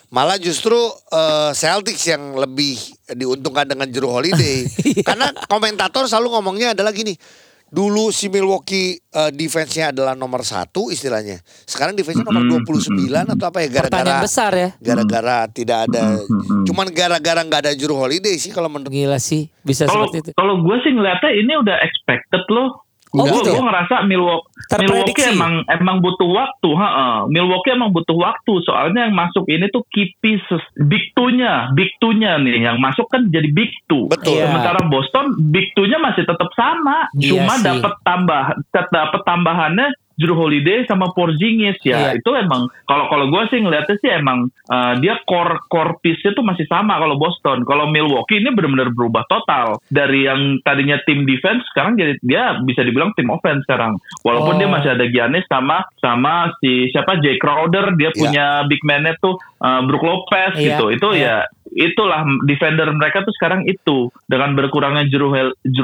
Malah 0.09 0.37
justru 0.37 0.77
eh, 1.09 1.51
Celtics 1.51 2.05
yang 2.05 2.35
lebih 2.35 2.77
diuntungkan 3.09 3.65
dengan 3.65 3.89
Jrue 3.89 4.09
Holiday. 4.11 4.63
Karena 5.07 5.33
komentator 5.45 6.05
selalu 6.05 6.37
ngomongnya 6.37 6.71
adalah 6.71 6.93
gini. 6.93 7.17
Dulu 7.73 8.13
si 8.13 8.29
Milwaukee 8.29 8.93
eh, 8.93 9.31
defense-nya 9.33 9.89
adalah 9.89 10.13
nomor 10.13 10.41
satu 10.41 10.87
istilahnya. 10.87 11.41
Sekarang 11.63 11.91
defense-nya 11.91 12.21
nomor 12.23 12.45
29 12.61 12.93
atau 13.09 13.45
apa 13.45 13.59
ya 13.59 13.69
gara-gara 13.71 13.89
Pertanyaan 13.89 14.21
besar 14.21 14.51
ya. 14.53 14.69
gara-gara 14.77 15.37
tidak 15.49 15.77
ada 15.83 16.21
Mm-mm. 16.21 16.63
cuman 16.63 16.87
gara-gara 16.89 17.41
nggak 17.41 17.61
ada 17.61 17.73
Jrue 17.73 17.97
Holiday 17.97 18.37
sih 18.37 18.49
kalau 18.49 18.69
menurut 18.69 18.93
Gila 18.93 19.17
sih 19.17 19.49
bisa 19.59 19.83
Kalau 19.83 20.05
seperti 20.05 20.17
itu. 20.23 20.31
kalau 20.33 20.61
gue 20.61 20.77
sih 20.79 20.91
ngeliatnya 20.91 21.31
ini 21.33 21.53
udah 21.55 21.75
expected 21.81 22.45
loh. 22.47 22.85
Oh, 23.13 23.29
gue 23.29 23.45
gitu 23.45 23.53
ya? 23.53 23.61
ngerasa 23.61 23.95
Milwaukee. 24.09 24.49
Milwaukee 24.81 25.25
emang 25.29 25.61
emang 25.69 26.01
butuh 26.01 26.29
waktu, 26.33 26.69
ha 26.81 27.29
Milwaukee 27.29 27.77
emang 27.77 27.93
butuh 27.93 28.17
waktu. 28.17 28.53
Soalnya 28.65 29.05
yang 29.05 29.13
masuk 29.13 29.45
ini 29.53 29.69
tuh 29.69 29.85
key 29.93 30.17
pieces, 30.17 30.65
big 30.89 31.13
two-nya, 31.13 31.69
big 31.77 31.93
two-nya 32.01 32.41
nih 32.41 32.65
yang 32.65 32.81
masuk 32.81 33.05
kan 33.13 33.29
jadi 33.29 33.53
big 33.53 33.69
two. 33.85 34.09
Betul. 34.09 34.41
Iya. 34.41 34.49
Sementara 34.49 34.81
Boston 34.89 35.37
big 35.53 35.69
two-nya 35.77 36.01
masih 36.01 36.25
tetap 36.25 36.49
sama, 36.57 37.05
Iya 37.13 37.37
cuma 37.37 37.53
dapat 37.61 37.93
tambah 38.01 38.43
dapat 38.73 39.21
tambahannya 39.21 39.87
Drew 40.13 40.33
Holiday 40.33 40.85
sama 40.85 41.09
Porzingis 41.11 41.77
ya 41.81 42.13
Iya. 42.13 42.21
itu 42.21 42.29
emang 42.31 42.69
kalau 42.85 43.05
kalau 43.07 43.25
gue 43.27 43.43
sih 43.49 43.59
ngeliatnya 43.59 43.97
sih 43.97 44.09
emang 44.09 44.47
uh, 44.67 44.93
dia 44.97 45.17
core 45.23 45.57
core 45.67 45.97
piece-nya 45.99 46.33
tuh 46.33 46.41
masih 46.41 46.65
sama 46.65 46.97
kalau 46.97 47.17
Boston 47.17 47.63
kalau 47.63 47.87
Milwaukee 47.87 48.37
ini 48.37 48.49
benar-benar 48.49 48.91
berubah 48.91 49.23
total 49.25 49.77
dari 49.87 50.25
yang 50.25 50.61
tadinya 50.61 50.97
tim 51.03 51.23
defense 51.23 51.63
sekarang 51.71 51.95
jadi 51.95 52.17
dia 52.21 52.57
bisa 52.61 52.81
dibilang 52.81 53.13
tim 53.13 53.29
offense 53.29 53.65
sekarang 53.65 53.95
walaupun 54.21 54.53
Oh. 54.53 54.59
dia 54.59 54.69
masih 54.69 54.89
ada 54.93 55.05
Giannis 55.05 55.45
sama 55.47 55.81
sama 55.97 56.53
si 56.57 56.89
siapa 56.89 57.17
Jay 57.19 57.37
Crowder 57.37 57.93
dia 57.95 58.09
Iya. 58.09 58.17
punya 58.17 58.45
big 58.65 58.81
man-nya 58.83 59.17
tuh 59.17 59.35
uh, 59.59 59.81
Brook 59.83 60.01
Lopez 60.01 60.53
Iya, 60.55 60.77
gitu 60.77 60.85
itu 60.89 61.07
iya. 61.15 61.25
ya 61.25 61.37
itulah 61.73 62.21
defender 62.45 62.85
mereka 62.93 63.25
tuh 63.25 63.33
sekarang 63.33 63.65
itu 63.65 64.13
dengan 64.29 64.53
berkurangnya 64.53 65.09
Drew 65.09 65.33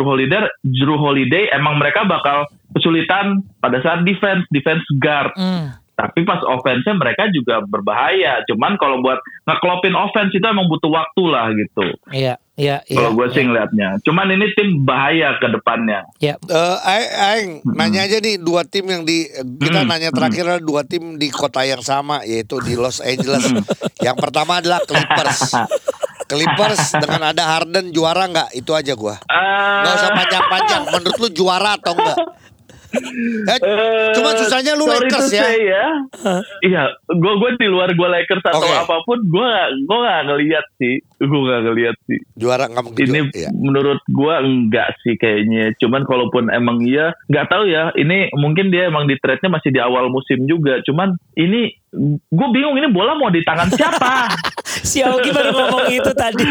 Holiday 0.05 0.45
Drew 0.61 0.97
Holiday 0.97 1.49
emang 1.49 1.81
mereka 1.81 2.05
bakal 2.05 2.45
kesulitan 2.71 3.25
pada 3.57 3.79
saat 3.79 4.01
defense 4.01 4.45
defense 4.49 4.83
guard 4.95 5.33
Hmm. 5.33 5.73
tapi 5.93 6.23
pas 6.23 6.39
offense-nya 6.41 6.95
mereka 6.95 7.27
juga 7.29 7.59
berbahaya 7.61 8.39
cuman 8.45 8.75
kalau 8.75 8.99
buat 8.99 9.19
ngeklopin 9.43 9.91
offense 9.93 10.31
itu 10.31 10.43
emang 10.43 10.65
butuh 10.65 10.87
waktu 10.87 11.23
lah 11.25 11.51
gitu 11.51 11.85
Iya, 12.09 12.39
iya, 12.55 12.79
iya. 12.81 12.95
kalau 12.95 13.11
gue 13.13 13.27
sih 13.29 13.41
iya. 13.41 13.45
ngeliatnya 13.45 13.87
cuman 14.01 14.31
ini 14.31 14.45
tim 14.53 14.69
bahaya 14.81 15.35
ke 15.35 15.47
depannya 15.49 16.07
Iya. 16.17 16.39
Eh, 16.39 16.77
Aing, 16.85 17.11
Aing, 17.11 17.49
nanya 17.67 18.05
aja 18.05 18.17
nih 18.17 18.37
dua 18.37 18.63
tim 18.63 18.85
yang 18.85 19.03
di 19.03 19.27
kita 19.59 19.79
Mm, 19.79 19.87
nanya 19.87 20.09
terakhir 20.09 20.43
adalah 20.45 20.63
dua 20.63 20.81
tim 20.83 21.15
di 21.15 21.27
kota 21.29 21.61
yang 21.63 21.81
sama 21.81 22.23
yaitu 22.23 22.57
di 22.59 22.73
Los 22.73 23.03
Angeles. 23.03 23.51
yang 23.99 24.15
pertama 24.15 24.57
adalah 24.57 24.79
Clippers. 24.81 25.51
Clippers 26.27 26.93
dengan 26.93 27.33
ada 27.33 27.43
Harden 27.49 27.89
juara 27.89 28.23
nggak? 28.23 28.53
Itu 28.53 28.71
aja 28.71 28.93
gua. 28.93 29.17
Nggak 29.19 29.93
usah 29.95 30.11
panjang-panjang. 30.13 30.81
Menurut 30.87 31.17
lu 31.17 31.29
juara 31.33 31.73
atau 31.73 31.97
enggak? 31.97 32.17
Eh, 32.89 34.11
cuma 34.17 34.33
susahnya 34.33 34.73
lu 34.73 34.89
sorry 34.89 35.09
Lakers 35.09 35.29
ya. 35.29 35.45
ya. 35.53 35.85
Iya, 36.65 36.83
gue 37.05 37.33
gue 37.37 37.49
di 37.61 37.67
luar 37.69 37.93
gue 37.93 38.07
Lakers 38.09 38.45
atau 38.49 38.65
Oke. 38.65 38.73
apa 38.73 38.95
pun, 39.05 39.19
gue 39.21 39.49
gue 39.85 39.97
nggak 39.97 40.21
ngelihat 40.25 40.65
sih, 40.81 40.95
gue 41.21 41.39
nggak 41.45 41.61
ngelihat 41.69 41.97
sih. 42.09 42.19
Juara 42.33 42.65
nggak 42.65 42.85
mungkin. 42.85 43.05
Ini. 43.05 43.19
Iya. 43.29 43.49
menurut 43.53 44.01
gue 44.09 44.33
enggak 44.41 44.89
sih 45.05 45.13
kayaknya. 45.21 45.75
Cuman 45.77 46.05
kalaupun 46.09 46.49
emang 46.49 46.81
iya, 46.81 47.13
nggak 47.29 47.45
tahu 47.49 47.69
ya. 47.69 47.93
Ini 47.93 48.33
mungkin 48.33 48.73
dia 48.73 48.89
emang 48.89 49.05
di 49.05 49.15
trade-nya 49.21 49.53
masih 49.53 49.69
di 49.69 49.79
awal 49.81 50.09
musim 50.09 50.49
juga. 50.49 50.81
Cuman 50.81 51.13
ini 51.37 51.69
gue 52.29 52.47
bingung 52.53 52.77
ini 52.77 52.89
bola 52.89 53.17
mau 53.17 53.29
di 53.29 53.41
tangan 53.45 53.69
siapa? 53.73 54.29
Si 54.81 54.99
Augie 54.99 55.29
baru 55.29 55.51
ngomong 55.51 55.85
itu 55.87 56.11
tadi. 56.13 56.45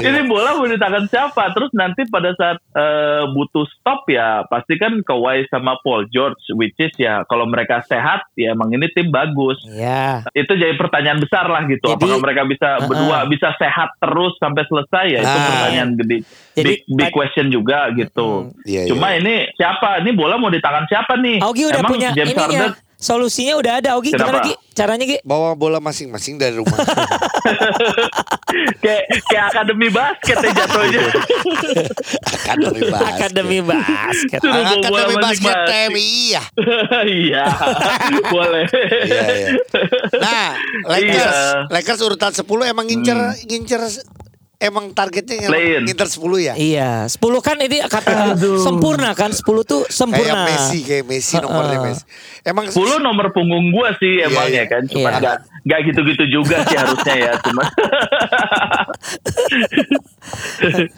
ini 0.00 0.20
bola 0.24 0.54
mau 0.54 0.64
di 0.64 0.74
tangan 0.74 1.04
siapa? 1.06 1.50
Terus 1.50 1.70
nanti 1.72 2.04
pada 2.04 2.30
saat 2.32 2.58
eh, 2.70 3.22
butuh 3.28 3.66
stop 3.70 4.06
ya 4.06 4.44
pasti 4.44 4.74
kan 4.74 5.00
Kawhi 5.00 5.46
sama 5.46 5.76
Paul 5.78 6.06
George, 6.08 6.38
which 6.52 6.76
is 6.76 6.92
ya 6.94 7.22
kalau 7.24 7.44
mereka 7.44 7.82
sehat 7.84 8.24
ya 8.34 8.52
emang 8.52 8.70
ini 8.70 8.86
tim 8.90 9.08
bagus. 9.08 9.58
Iya. 9.64 10.24
Itu 10.30 10.52
jadi 10.52 10.74
pertanyaan 10.74 11.18
besar 11.18 11.46
lah 11.46 11.64
gitu. 11.64 11.86
Jadi- 11.86 11.96
Apakah 11.98 12.18
mereka 12.20 12.42
bisa 12.44 12.68
Uh-uh. 12.76 12.86
berdua 12.86 13.18
bisa 13.26 13.48
sehat 13.54 13.88
terus 13.98 14.32
sampai 14.38 14.62
selesai 14.64 15.06
ya? 15.08 15.20
Itu 15.20 15.36
Ah. 15.36 15.46
pertanyaan 15.48 15.90
gede. 15.96 16.18
Jadi, 16.54 16.72
big, 16.74 16.80
big 16.90 17.10
question 17.10 17.46
juga 17.48 17.90
gitu. 17.92 18.50
Iya, 18.64 18.86
iya. 18.86 18.90
Cuma 18.90 19.14
ini 19.14 19.46
siapa? 19.54 20.02
Ini 20.02 20.10
bola 20.12 20.34
mau 20.36 20.48
di 20.48 20.58
tangan 20.58 20.86
siapa 20.86 21.14
nih? 21.16 21.38
Augie 21.38 21.66
udah 21.66 21.80
Emang 21.80 21.90
punya 21.92 22.08
James. 22.12 22.34
Harden 22.34 22.72
Solusinya 22.98 23.54
udah 23.54 23.78
ada 23.78 23.94
gimana 24.02 24.42
Kenapa? 24.42 24.46
Gi? 24.50 24.54
Caranya 24.74 25.06
Gi? 25.06 25.22
Bawa 25.22 25.54
bola 25.54 25.78
masing-masing 25.78 26.34
dari 26.34 26.58
rumah. 26.58 26.74
kayak 28.82 29.06
kayak 29.30 29.44
akademi 29.54 29.86
basket 29.86 30.34
ya 30.42 30.50
jatuhnya. 30.50 30.98
Akademi 32.42 32.82
basket. 32.90 33.14
Akademi 33.14 33.58
basket. 33.62 34.40
Suruh 34.42 34.50
bawa 34.50 34.82
bola 34.82 34.82
Akademi 34.82 35.16
basket. 35.22 35.54
TMI 35.70 36.06
iya. 36.10 36.42
Iya, 37.18 37.44
boleh. 38.34 38.66
Iya, 39.06 39.24
iya. 39.30 39.48
Nah, 40.18 40.48
Lakers, 40.90 41.22
Iya. 41.22 41.30
Hmm. 41.30 41.62
Lakers 41.70 42.00
urutan 42.02 42.34
10 42.34 42.42
emang 42.66 42.86
ngincer 42.90 43.18
ngincer 43.46 43.80
emang 44.58 44.90
targetnya 44.90 45.46
yang 45.46 45.86
ngincer 45.86 46.08
10 46.10 46.42
ya? 46.42 46.54
Iya, 46.58 47.06
10 47.06 47.14
kan 47.38 47.56
ini 47.62 47.78
kata 47.80 48.34
sempurna 48.66 49.14
kan, 49.14 49.30
10 49.30 49.42
tuh 49.62 49.86
Kayak 49.86 49.94
sempurna. 49.94 50.42
Messi, 50.50 50.78
kayak 50.82 51.06
Messi 51.06 51.38
nomornya 51.38 51.78
Heeh. 51.78 51.94
Messi. 51.94 52.04
Emang 52.42 52.66
10 52.66 52.98
nomor 52.98 53.30
punggung 53.30 53.70
gua 53.70 53.94
sih 53.96 54.18
Iya, 54.18 54.26
emangnya 54.26 54.62
iya. 54.66 54.70
kan. 54.70 54.82
Cuma 54.90 55.08
Iya. 55.08 55.18
nggak 55.22 55.36
nggak 55.62 55.80
gitu-gitu 55.86 56.24
juga 56.28 56.56
sih 56.66 56.76
harusnya 56.76 57.14
ya. 57.16 57.32
Cuma 57.38 57.62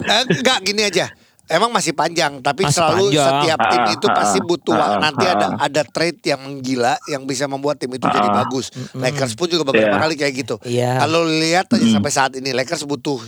eh, 0.09 0.23
enggak 0.25 0.59
gini 0.65 0.83
aja. 0.83 1.07
Emang 1.51 1.69
masih 1.69 1.91
panjang, 1.93 2.39
tapi 2.39 2.63
Masih 2.63 2.79
selalu 2.79 3.11
panjang. 3.11 3.27
setiap 3.27 3.59
tim 3.67 3.81
Ah, 3.81 3.91
itu 3.91 4.07
ah, 4.07 4.15
pasti 4.15 4.39
ah, 4.39 4.47
butuh 4.47 4.75
nanti 4.97 5.25
ah, 5.25 5.33
ada 5.35 5.47
ah. 5.49 5.53
ada 5.61 5.83
trade 5.83 6.23
yang 6.25 6.41
menggila 6.41 6.95
yang 7.05 7.23
bisa 7.25 7.45
membuat 7.45 7.77
tim 7.77 7.91
itu 7.91 8.07
jadi 8.07 8.31
bagus. 8.31 8.71
Lakers 8.95 9.35
pun 9.35 9.47
juga 9.47 9.67
beberapa 9.67 9.91
Iya. 9.91 10.01
kali 10.01 10.15
kayak 10.15 10.35
gitu. 10.37 10.57
Iya. 10.63 11.03
Kalau 11.03 11.27
lihat 11.27 11.67
aja 11.69 11.87
sampai 11.91 12.13
saat 12.13 12.33
ini 12.35 12.55
Lakers 12.55 12.87
butuh 12.87 13.19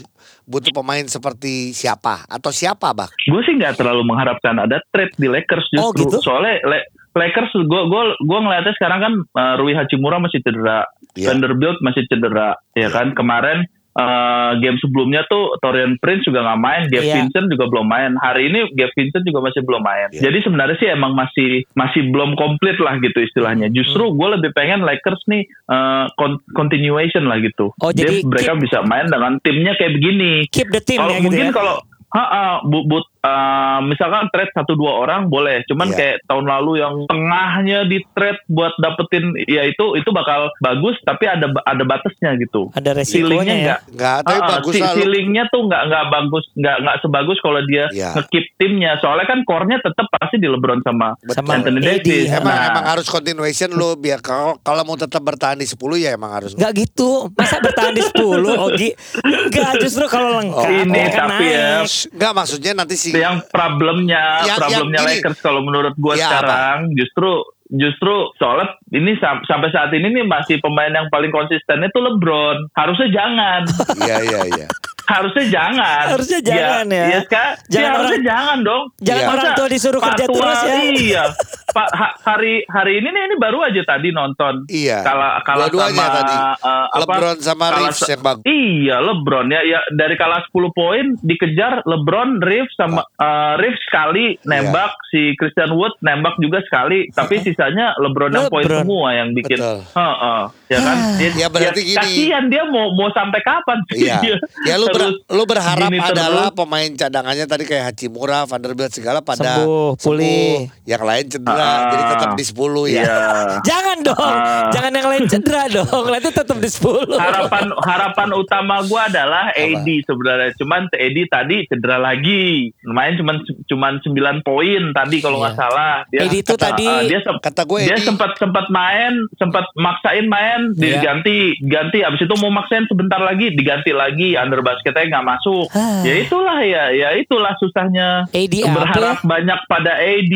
butuh 0.42 0.70
pemain 0.72 1.02
seperti 1.04 1.70
siapa 1.72 2.22
atau 2.26 2.50
siapa 2.50 2.90
bah? 2.90 3.10
gue 3.10 3.42
sih 3.42 3.54
nggak 3.54 3.74
terlalu 3.74 4.02
mengharapkan 4.04 4.54
ada 4.56 4.78
trade 4.88 5.14
di 5.14 5.26
Lakers 5.26 5.66
justru. 5.68 5.82
Oh, 5.82 5.90
gitu? 5.92 6.16
Soalnya 6.20 6.62
Le- 6.62 6.86
Lakers 7.12 7.50
gue 7.52 7.82
gue 7.84 8.02
gue 8.20 8.38
ngeliatnya 8.38 8.74
sekarang 8.74 9.00
kan 9.00 9.12
uh, 9.34 9.54
Rui 9.56 9.72
Hachimura 9.72 10.16
masih 10.16 10.38
cedera, 10.40 10.86
Iya. 11.12 11.28
Vanderbilt 11.28 11.76
masih 11.80 12.06
cedera, 12.06 12.56
ya 12.72 12.88
kan 12.88 13.12
kemarin 13.12 13.66
uh, 13.94 14.52
game 14.58 14.78
sebelumnya 14.78 15.24
tuh 15.26 15.56
Torian 15.58 15.96
Prince 15.98 16.24
juga 16.24 16.42
nggak 16.42 16.60
main, 16.60 16.82
Gabe 16.88 17.04
Iya. 17.04 17.14
Vincent 17.20 17.46
juga 17.48 17.64
belum 17.68 17.86
main. 17.86 18.12
Hari 18.16 18.42
ini 18.48 18.58
Gabe 18.72 18.94
Vincent 18.94 19.24
juga 19.24 19.40
masih 19.42 19.60
belum 19.62 19.82
main. 19.82 20.08
Iya. 20.10 20.22
Jadi 20.28 20.38
sebenarnya 20.42 20.76
sih 20.78 20.88
emang 20.88 21.12
masih 21.12 21.50
masih 21.72 22.08
belum 22.08 22.34
komplit 22.34 22.76
lah 22.78 22.96
gitu 22.98 23.18
istilahnya. 23.18 23.68
Justru 23.68 24.04
Hmm. 24.04 24.16
gue 24.16 24.28
lebih 24.40 24.50
pengen 24.52 24.82
Lakers 24.82 25.22
nih 25.26 25.42
uh, 25.68 26.08
con- 26.14 26.42
continuation 26.52 27.24
lah 27.24 27.38
gitu. 27.38 27.70
Oh, 27.78 27.90
jadi 27.90 28.22
mereka 28.22 28.56
bisa 28.56 28.80
main 28.82 29.06
dengan 29.06 29.38
timnya 29.40 29.72
kayak 29.74 29.94
begini. 29.94 30.46
Keep 30.48 30.68
the 30.70 30.80
team 30.80 30.98
Kalau 30.98 31.12
ya 31.12 31.18
gitu 31.18 31.26
mungkin 31.28 31.46
ya. 31.48 31.54
kalau 31.54 31.76
Ha, 32.12 32.20
ha, 32.20 32.44
but, 32.60 33.08
eh, 33.22 33.78
misalkan 33.84 34.26
trade 34.28 34.50
satu 34.52 34.74
dua 34.74 34.98
orang 34.98 35.26
boleh, 35.26 35.62
cuman 35.64 35.88
Iya. 35.88 35.96
kayak 35.96 36.16
tahun 36.24 36.46
lalu 36.48 36.72
yang 36.76 36.94
tengahnya 37.06 37.78
di 37.84 38.02
trade 38.10 38.42
buat 38.46 38.74
dapetin 38.76 39.30
ya 39.40 39.62
itu 39.64 39.94
itu 39.94 40.10
bakal 40.10 40.50
bagus 40.58 40.98
tapi 41.00 41.24
ada 41.24 41.46
ada 41.62 41.82
batasnya 41.82 42.34
gitu. 42.36 42.68
Ada 42.72 42.98
Ceilingnya 42.98 43.30
resikonya 43.38 43.54
ya. 43.54 43.56
enggak 43.56 43.80
Enggak, 43.88 44.18
tapi 44.22 44.34
Ah, 44.34 44.48
bagus 44.50 44.72
si- 44.72 44.82
ceilingnya 44.82 45.44
tuh 45.48 45.60
nggak 45.64 45.82
nggak 45.84 46.04
bagus 46.10 46.44
nggak 46.52 46.76
nggak 46.78 46.96
sebagus 46.98 47.38
kalau 47.38 47.60
dia 47.64 47.84
Iya. 47.88 48.10
ngekeep 48.14 48.46
timnya 48.56 48.92
soalnya 48.98 49.24
kan 49.24 49.38
core-nya 49.42 49.78
tetap 49.78 50.06
pasti 50.10 50.36
di 50.36 50.46
LeBron 50.46 50.80
sama 50.80 51.14
Sama 51.28 51.50
Anthony 51.54 51.78
AD, 51.78 51.86
Davis. 52.00 52.26
ya. 52.26 52.36
Emang 52.36 52.50
Nah, 52.52 52.68
emang 52.68 52.86
harus 52.88 53.06
continuation 53.06 53.70
lu 53.70 53.94
biar 53.94 54.18
kalau 54.18 54.58
kalau 54.58 54.82
mau 54.82 54.94
tetap 54.94 55.20
bertahan 55.20 55.54
di 55.54 55.64
10 55.64 55.78
ya 55.96 56.12
emang 56.12 56.32
harus. 56.32 56.52
Nggak 56.52 56.72
gitu. 56.76 57.30
Masa 57.32 57.56
bertahan 57.58 57.92
di 57.92 58.02
10 58.02 58.18
Ogi? 58.58 58.90
Enggak 59.22 59.78
justru 59.78 60.04
kalau 60.06 60.36
lengkap 60.36 60.58
Oh, 60.58 60.68
ini 60.68 60.98
ya 60.98 61.08
kan 61.08 61.28
tapi 61.30 61.44
ya, 61.46 61.60
naik. 61.78 61.90
Enggak 62.10 62.32
maksudnya 62.34 62.72
nanti 62.74 62.94
si 62.94 63.11
yang 63.14 63.36
problemnya 63.46 64.42
Yang- 64.42 64.58
problemnya 64.58 64.98
yang 64.98 65.06
gini. 65.06 65.18
Lakers 65.20 65.38
kalau 65.38 65.60
menurut 65.60 65.94
gua 65.96 66.14
Ya, 66.14 66.26
sekarang 66.26 66.92
justru 66.92 67.30
justru 67.68 68.12
soalnya 68.34 68.68
ini 68.90 69.16
sam- 69.16 69.40
sampai 69.42 69.68
saat 69.68 69.88
ini 69.90 70.10
nih 70.10 70.24
masih 70.24 70.58
pemain 70.58 70.90
yang 70.90 71.08
paling 71.08 71.28
konsisten 71.28 71.80
itu 71.80 71.98
LeBron. 71.98 72.68
Harusnya 72.72 73.08
jangan. 73.10 73.62
Iya 74.02 74.16
iya 74.20 74.40
iya. 74.50 74.68
harusnya 75.02 75.44
jangan. 75.46 76.04
Harusnya 76.08 76.40
jangan 76.40 76.84
ya. 76.86 77.04
Iya 77.06 77.20
kan? 77.26 77.52
Jangan 77.58 77.68
Jangan 77.68 77.90
harusnya 77.90 78.12
orang- 78.14 78.24
jangan 78.24 78.58
dong. 78.62 78.82
Jangan 78.98 79.20
Iya. 79.20 79.30
orang 79.30 79.46
tua 79.52 79.68
disuruh 79.68 80.00
kerja 80.00 80.24
terus 80.26 80.58
ya. 80.62 80.74
Iya. 80.78 81.24
Pak 81.72 81.88
ha- 81.90 82.14
hari 82.22 82.62
hari 82.66 82.98
ini 82.98 83.08
nih 83.08 83.22
ini 83.24 83.36
baru 83.36 83.62
aja 83.62 83.80
tadi 83.82 84.08
nonton. 84.10 84.64
Iya. 84.66 85.00
Kalah 85.00 85.40
kalah 85.40 85.66
Dua-duanya 85.66 85.96
sama 85.98 86.14
tadi. 86.14 86.34
eh, 86.34 86.54
apa? 86.86 86.98
LeBron 87.02 87.38
sama 87.38 87.64
Kalah 87.66 87.78
Reeves 87.82 88.02
yang 88.06 88.22
bagus. 88.22 88.44
Iya, 88.44 88.96
LeBron 89.00 89.46
ya 89.48 89.60
ya 89.62 89.80
dari 89.90 90.14
kalah 90.14 90.40
10 90.44 90.52
poin 90.70 91.04
dikejar 91.18 91.72
LeBron, 91.82 92.28
Reeves 92.38 92.74
sama 92.74 93.00
eh, 93.10 93.52
Reeves 93.58 93.82
sekali 93.82 94.26
Iya. 94.34 94.44
nembak 94.44 94.92
si 95.06 95.32
Christian 95.34 95.72
Wood 95.72 95.96
nembak 96.00 96.36
juga 96.38 96.60
sekali, 96.62 97.08
tapi 97.10 97.40
sisanya 97.44 97.96
LeBron 97.96 98.30
yang 98.30 98.46
poin 98.46 98.64
semua 98.64 99.08
yang 99.12 99.32
bikin. 99.32 99.56
Heeh, 99.56 100.42
ya 100.68 100.78
kan? 100.78 100.96
Ya, 101.32 101.48
berarti 101.48 101.80
gini. 101.82 101.96
Kasihan 101.96 102.44
dia 102.46 102.64
mau 102.64 102.92
mau 102.92 103.08
sampai 103.10 103.40
kapan 103.40 103.78
sih 103.88 104.04
Iya. 104.04 104.18
dia 104.20 104.36
Ya 104.64 104.74
lu 104.76 104.86
ber- 104.86 105.20
lu 105.26 105.44
berharap 105.44 105.88
adalah 105.88 106.48
terus. 106.48 106.58
pemain 106.58 106.90
cadangannya 106.92 107.46
tadi 107.46 107.64
kayak 107.64 107.84
Hachimura, 107.88 108.44
Vanderbilt 108.44 108.90
segala 108.90 109.20
pada 109.20 109.56
Sembuh, 109.58 109.96
pulih. 109.96 110.68
Yang 110.82 111.02
lain 111.02 111.24
cedera, 111.28 111.61
Ah, 111.62 111.80
jadi 111.88 112.04
tetap 112.10 112.30
di 112.34 112.44
10 112.44 112.58
ya. 112.88 113.02
Iya. 113.02 113.18
Jangan 113.70 113.98
dong. 114.02 114.18
Ah. 114.20 114.66
Jangan 114.68 114.92
yang 114.92 115.08
lain 115.08 115.24
cedera 115.26 115.64
dong. 115.68 116.04
Nanti 116.08 116.28
tetap 116.28 116.56
di 116.56 116.68
10. 116.68 117.14
harapan 117.14 117.64
harapan 117.78 118.28
utama 118.32 118.82
gua 118.84 119.06
adalah 119.06 119.50
AD 119.52 119.86
sebenarnya 120.02 120.50
cuman 120.54 120.88
AD 120.88 121.18
tadi 121.28 121.56
cedera 121.64 121.96
lagi 121.96 122.70
main 122.82 123.14
cuman 123.14 123.36
cuman 123.64 123.92
9 123.98 124.12
poin 124.42 124.82
tadi 124.92 125.16
kalau 125.18 125.38
nggak 125.38 125.52
Iya. 125.52 125.60
salah 125.60 125.94
dia 126.06 126.20
AD 126.22 126.34
itu 126.36 126.54
tadi- 126.56 126.88
uh, 126.88 127.02
dia 127.04 127.20
Kata 127.22 127.62
gue 127.64 127.78
dia 127.82 127.96
sempat 127.98 128.30
sempat 128.36 128.66
main 128.68 129.12
sempat 129.36 129.64
maksain 129.74 130.26
main 130.26 130.72
Iya. 130.72 130.98
diganti 130.98 131.36
ganti 131.62 131.98
abis 132.00 132.20
itu 132.20 132.34
mau 132.38 132.50
maksain 132.50 132.86
sebentar 132.86 133.18
lagi 133.18 133.52
diganti 133.52 133.92
lagi 133.92 134.34
under 134.34 134.60
basketnya 134.60 135.04
nggak 135.08 135.26
masuk 135.28 135.66
Ah. 135.70 136.02
ya 136.02 136.14
itulah 136.18 136.58
ya 136.60 136.84
ya 136.90 137.08
itulah 137.14 137.52
susahnya 137.58 138.24
AD 138.30 138.54
apa 138.60 138.72
berharap 138.72 139.16
banyak 139.22 139.58
pada 139.66 139.92
AD 139.94 140.32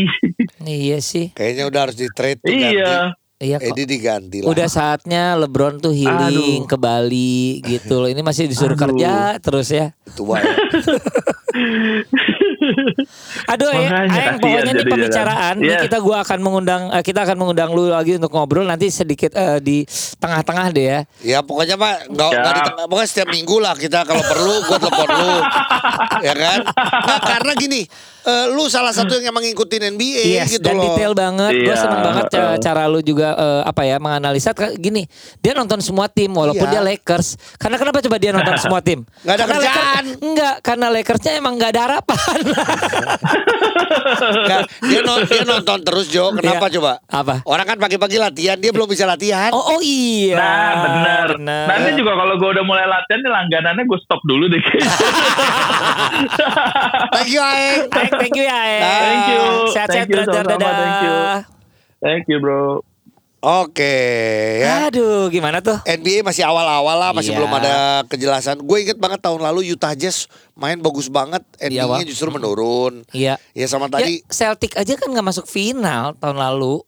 Iya 0.63 0.99
sih. 1.01 1.16
Kayaknya 1.31 1.65
udah 1.65 1.81
harus 1.83 1.97
di 1.97 2.09
trade 2.09 2.39
tuh 2.39 2.51
iya 2.51 3.13
Iya 3.37 3.61
ganti. 3.61 3.69
kok. 3.69 3.77
Edi 3.77 3.83
diganti 3.87 4.37
lah. 4.41 4.49
Udah 4.49 4.65
saatnya 4.67 5.37
LeBron 5.37 5.77
tuh 5.77 5.93
healing 5.93 6.65
Aduh. 6.65 6.65
ke 6.65 6.77
Bali 6.79 7.61
gitu 7.61 8.01
loh. 8.01 8.09
Ini 8.09 8.25
masih 8.25 8.49
disuruh 8.49 8.73
Aduh. 8.73 8.89
kerja 8.89 9.13
terus 9.39 9.69
ya. 9.69 9.93
tua 10.11 10.41
ya. 10.41 10.57
Aduh 13.47 13.71
ya, 13.71 13.89
Makanya 13.89 14.09
Aeng, 14.11 14.37
pokoknya 14.41 14.73
ini 14.73 14.83
pembicaraan. 14.83 15.55
kan. 15.55 15.63
Ini 15.63 15.69
Yes. 15.71 15.83
kita 15.85 15.99
gua 16.01 16.17
akan 16.23 16.39
mengundang 16.41 16.83
eh, 16.91 17.03
kita 17.03 17.21
akan 17.23 17.37
mengundang 17.37 17.71
lu 17.71 17.89
lagi 17.89 18.17
untuk 18.17 18.33
ngobrol 18.33 18.65
nanti 18.65 18.89
sedikit 18.89 19.33
eh, 19.33 19.61
di 19.61 19.85
tengah-tengah 20.17 20.67
deh 20.71 20.87
ya. 20.87 21.01
Ya 21.23 21.39
pokoknya 21.41 21.77
Pak 21.77 22.09
nggak 22.09 22.31
Ya. 22.31 22.39
nggak 22.41 22.55
di 22.55 22.63
tengah, 22.65 22.85
pokoknya 22.87 23.09
setiap 23.09 23.29
minggu 23.29 23.57
lah 23.59 23.75
kita 23.75 23.99
kalau 24.03 24.23
perlu 24.23 24.55
gue 24.63 24.79
telepon 24.79 25.09
lu, 25.13 25.35
ya 26.27 26.35
kan? 26.35 26.59
Nggak 27.05 27.21
karena 27.23 27.53
gini, 27.55 27.81
eh, 28.27 28.47
lu 28.51 28.67
salah 28.67 28.91
satu 28.91 29.15
yang 29.15 29.31
emang 29.31 29.43
ngikutin 29.43 29.83
NBA 29.89 30.23
Yes, 30.37 30.51
gitu 30.53 30.65
dan 30.65 30.77
loh. 30.77 30.85
detail 30.91 31.13
banget. 31.13 31.53
Gue 31.57 31.65
Iya, 31.65 31.77
seneng 31.77 32.03
banget 32.03 32.25
ca- 32.29 32.59
cara 32.59 32.83
lu 32.85 33.01
juga 33.01 33.33
eh, 33.33 33.63
apa 33.65 33.83
ya 33.83 33.97
menganalisa 33.97 34.51
gini. 34.75 35.07
Dia 35.39 35.53
nonton 35.53 35.79
semua 35.79 36.07
tim 36.07 36.29
walaupun 36.29 36.63
Iya. 36.65 36.73
dia 36.73 36.83
Lakers. 36.85 37.39
Karena 37.55 37.77
kenapa 37.77 37.99
coba 38.01 38.17
dia 38.17 38.31
nonton 38.31 38.55
semua 38.61 38.81
tim? 38.81 39.07
Nggak 39.21 39.31
ada 39.33 39.41
Karena 39.41 39.55
kerjaan. 39.57 40.05
Lakers- 40.05 40.19
enggak, 40.21 40.55
karena 40.61 40.87
Lakersnya 40.89 41.33
emang 41.35 41.55
nggak 41.55 41.71
ada 41.71 41.83
harapan. 41.85 42.39
Nggak, 44.17 44.61
dia, 44.83 45.01
non- 45.03 45.25
dia 45.25 45.45
nonton 45.45 45.79
terus 45.81 46.07
Jo. 46.09 46.31
Kenapa 46.33 46.67
Iya. 46.67 46.75
coba? 46.75 46.93
Apa? 47.07 47.35
Orang 47.45 47.67
kan 47.67 47.77
pagi-pagi 47.77 48.17
latihan, 48.17 48.57
dia 48.57 48.71
belum 48.71 48.87
bisa 48.87 49.05
latihan. 49.05 49.51
Oh, 49.51 49.77
oh 49.77 49.81
iya. 49.81 50.35
Nah 50.35 50.73
benar. 50.83 51.29
Nanti 51.39 51.91
juga 51.95 52.15
kalau 52.15 52.35
gue 52.37 52.49
udah 52.49 52.65
mulai 52.65 52.85
latihan 52.85 53.19
nih 53.19 53.33
langganannya 53.33 53.85
gue 53.85 53.99
stop 54.01 54.19
dulu 54.25 54.47
deh. 54.47 54.63
Thank 57.13 57.29
you 57.29 57.41
Aeng. 57.41 57.89
Aeng, 57.89 58.11
thank 58.19 58.33
you 58.33 58.43
ya. 58.43 58.55
Aeng. 58.55 58.83
Thank 58.83 59.25
you. 59.29 59.43
Sehat-sehat 59.71 60.07
brother. 60.07 60.43
Dadah. 60.45 60.73
Thank 60.73 60.99
you. 61.01 61.17
Thank 61.99 62.25
you 62.27 62.39
bro. 62.39 62.81
Oke 63.39 63.97
ya. 64.59 64.91
Aduh, 64.91 65.29
gimana 65.29 65.61
tuh? 65.61 65.79
NBA 65.85 66.21
masih 66.21 66.43
awal-awal 66.43 66.97
lah, 66.97 67.11
masih 67.13 67.31
Iya. 67.31 67.39
belum 67.39 67.53
ada 67.53 67.75
kejelasan. 68.05 68.59
Gue 68.59 68.83
inget 68.83 68.97
banget 68.97 69.21
tahun 69.21 69.39
lalu 69.39 69.71
Utah 69.71 69.95
Jazz 69.95 70.27
main 70.53 70.77
bagus 70.77 71.07
banget, 71.07 71.47
endingnya 71.57 72.03
justru 72.05 72.27
menurun. 72.29 73.07
Iya. 73.11 73.39
Ya 73.53 73.67
sama 73.67 73.87
tadi. 73.87 74.19
Ya, 74.19 74.27
Celtic 74.27 74.75
aja 74.75 74.93
kan 74.93 75.09
nggak 75.09 75.27
masuk 75.27 75.47
final 75.47 76.17
tahun 76.17 76.37
lalu. 76.37 76.83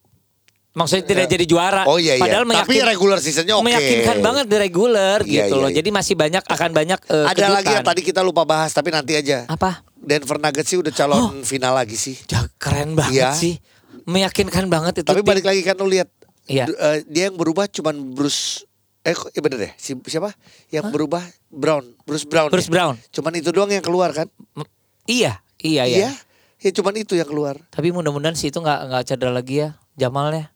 Maksudnya 0.75 1.05
tidak 1.05 1.27
jadi 1.29 1.45
juara. 1.45 1.83
Oh 1.85 1.97
iya 1.97 2.15
iya. 2.15 2.23
Padahal 2.23 2.45
Tapi 2.45 2.55
meyakin- 2.71 2.87
regular 2.87 3.19
seasonnya 3.19 3.55
oke. 3.55 3.63
meyakinkan 3.65 4.17
banget 4.21 4.45
di 4.47 4.57
regular 4.57 5.19
Iya, 5.21 5.47
gitu 5.47 5.55
iya, 5.55 5.63
loh. 5.63 5.71
iya. 5.71 5.77
Jadi 5.77 5.89
masih 5.91 6.15
banyak 6.15 6.43
akan 6.45 6.71
banyak 6.71 7.01
eh, 7.05 7.25
Ada 7.25 7.47
lagi 7.51 7.67
yang 7.67 7.83
kejutan. 7.83 7.87
tadi 7.87 8.01
kita 8.05 8.21
lupa 8.21 8.43
bahas, 8.43 8.71
tapi 8.71 8.91
nanti 8.91 9.15
aja. 9.15 9.43
apa? 9.47 9.83
Denver 10.09 10.41
Nuggets 10.41 10.67
sih 10.67 10.79
udah 10.81 10.89
calon 10.91 11.45
final 11.45 11.77
lagi 11.77 11.95
sih. 11.95 12.17
Ya, 12.27 12.49
keren 12.57 12.97
banget 12.97 13.13
Iya. 13.15 13.31
sih. 13.31 13.55
Meyakinkan 14.03 14.65
banget 14.67 15.05
itu. 15.05 15.07
Tapi 15.07 15.21
tim. 15.21 15.29
balik 15.29 15.45
lagi 15.45 15.61
kan 15.61 15.77
lu 15.77 15.85
lihat, 15.87 16.09
Iya. 16.47 16.65
du- 16.65 16.79
eh, 16.79 17.05
dia 17.05 17.29
yang 17.29 17.37
berubah 17.37 17.69
cuman 17.69 17.93
Bruce. 18.11 18.65
Eh, 19.01 19.13
iya 19.13 19.41
bener 19.41 19.59
deh. 19.61 19.73
Si, 19.75 19.93
siapa? 20.03 20.33
Yang 20.67 20.91
berubah 20.91 21.21
Brown, 21.47 21.85
Bruce 22.03 22.25
Brown. 22.25 22.49
Bruce 22.49 22.67
ya? 22.67 22.73
Brown. 22.73 22.95
Cuman 23.11 23.33
itu 23.35 23.49
doang 23.51 23.69
yang 23.69 23.81
keluar 23.81 24.11
kan? 24.11 24.29
M- 24.55 24.69
Iya, 25.05 25.41
iya, 25.59 25.85
iya. 25.85 25.97
Iya. 26.05 26.11
Ya 26.59 26.71
cuman 26.73 26.97
itu 26.97 27.15
yang 27.15 27.25
keluar. 27.25 27.57
Tapi 27.69 27.89
mudah-mudahan 27.89 28.35
sih 28.35 28.49
itu 28.49 28.59
nggak 28.59 28.81
nggak 28.89 29.03
cedera 29.07 29.31
lagi 29.31 29.63
ya 29.63 29.79
Jamalnya. 29.95 30.51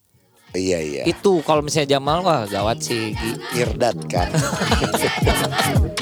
Iya 0.51 0.79
iya. 0.81 1.03
Itu 1.07 1.41
kalau 1.41 1.63
misalnya 1.63 1.97
Jamal 1.97 2.21
wah 2.21 2.45
gawat 2.45 2.83
sih. 2.83 3.15
Irdat 3.55 3.97
kan. 4.05 4.29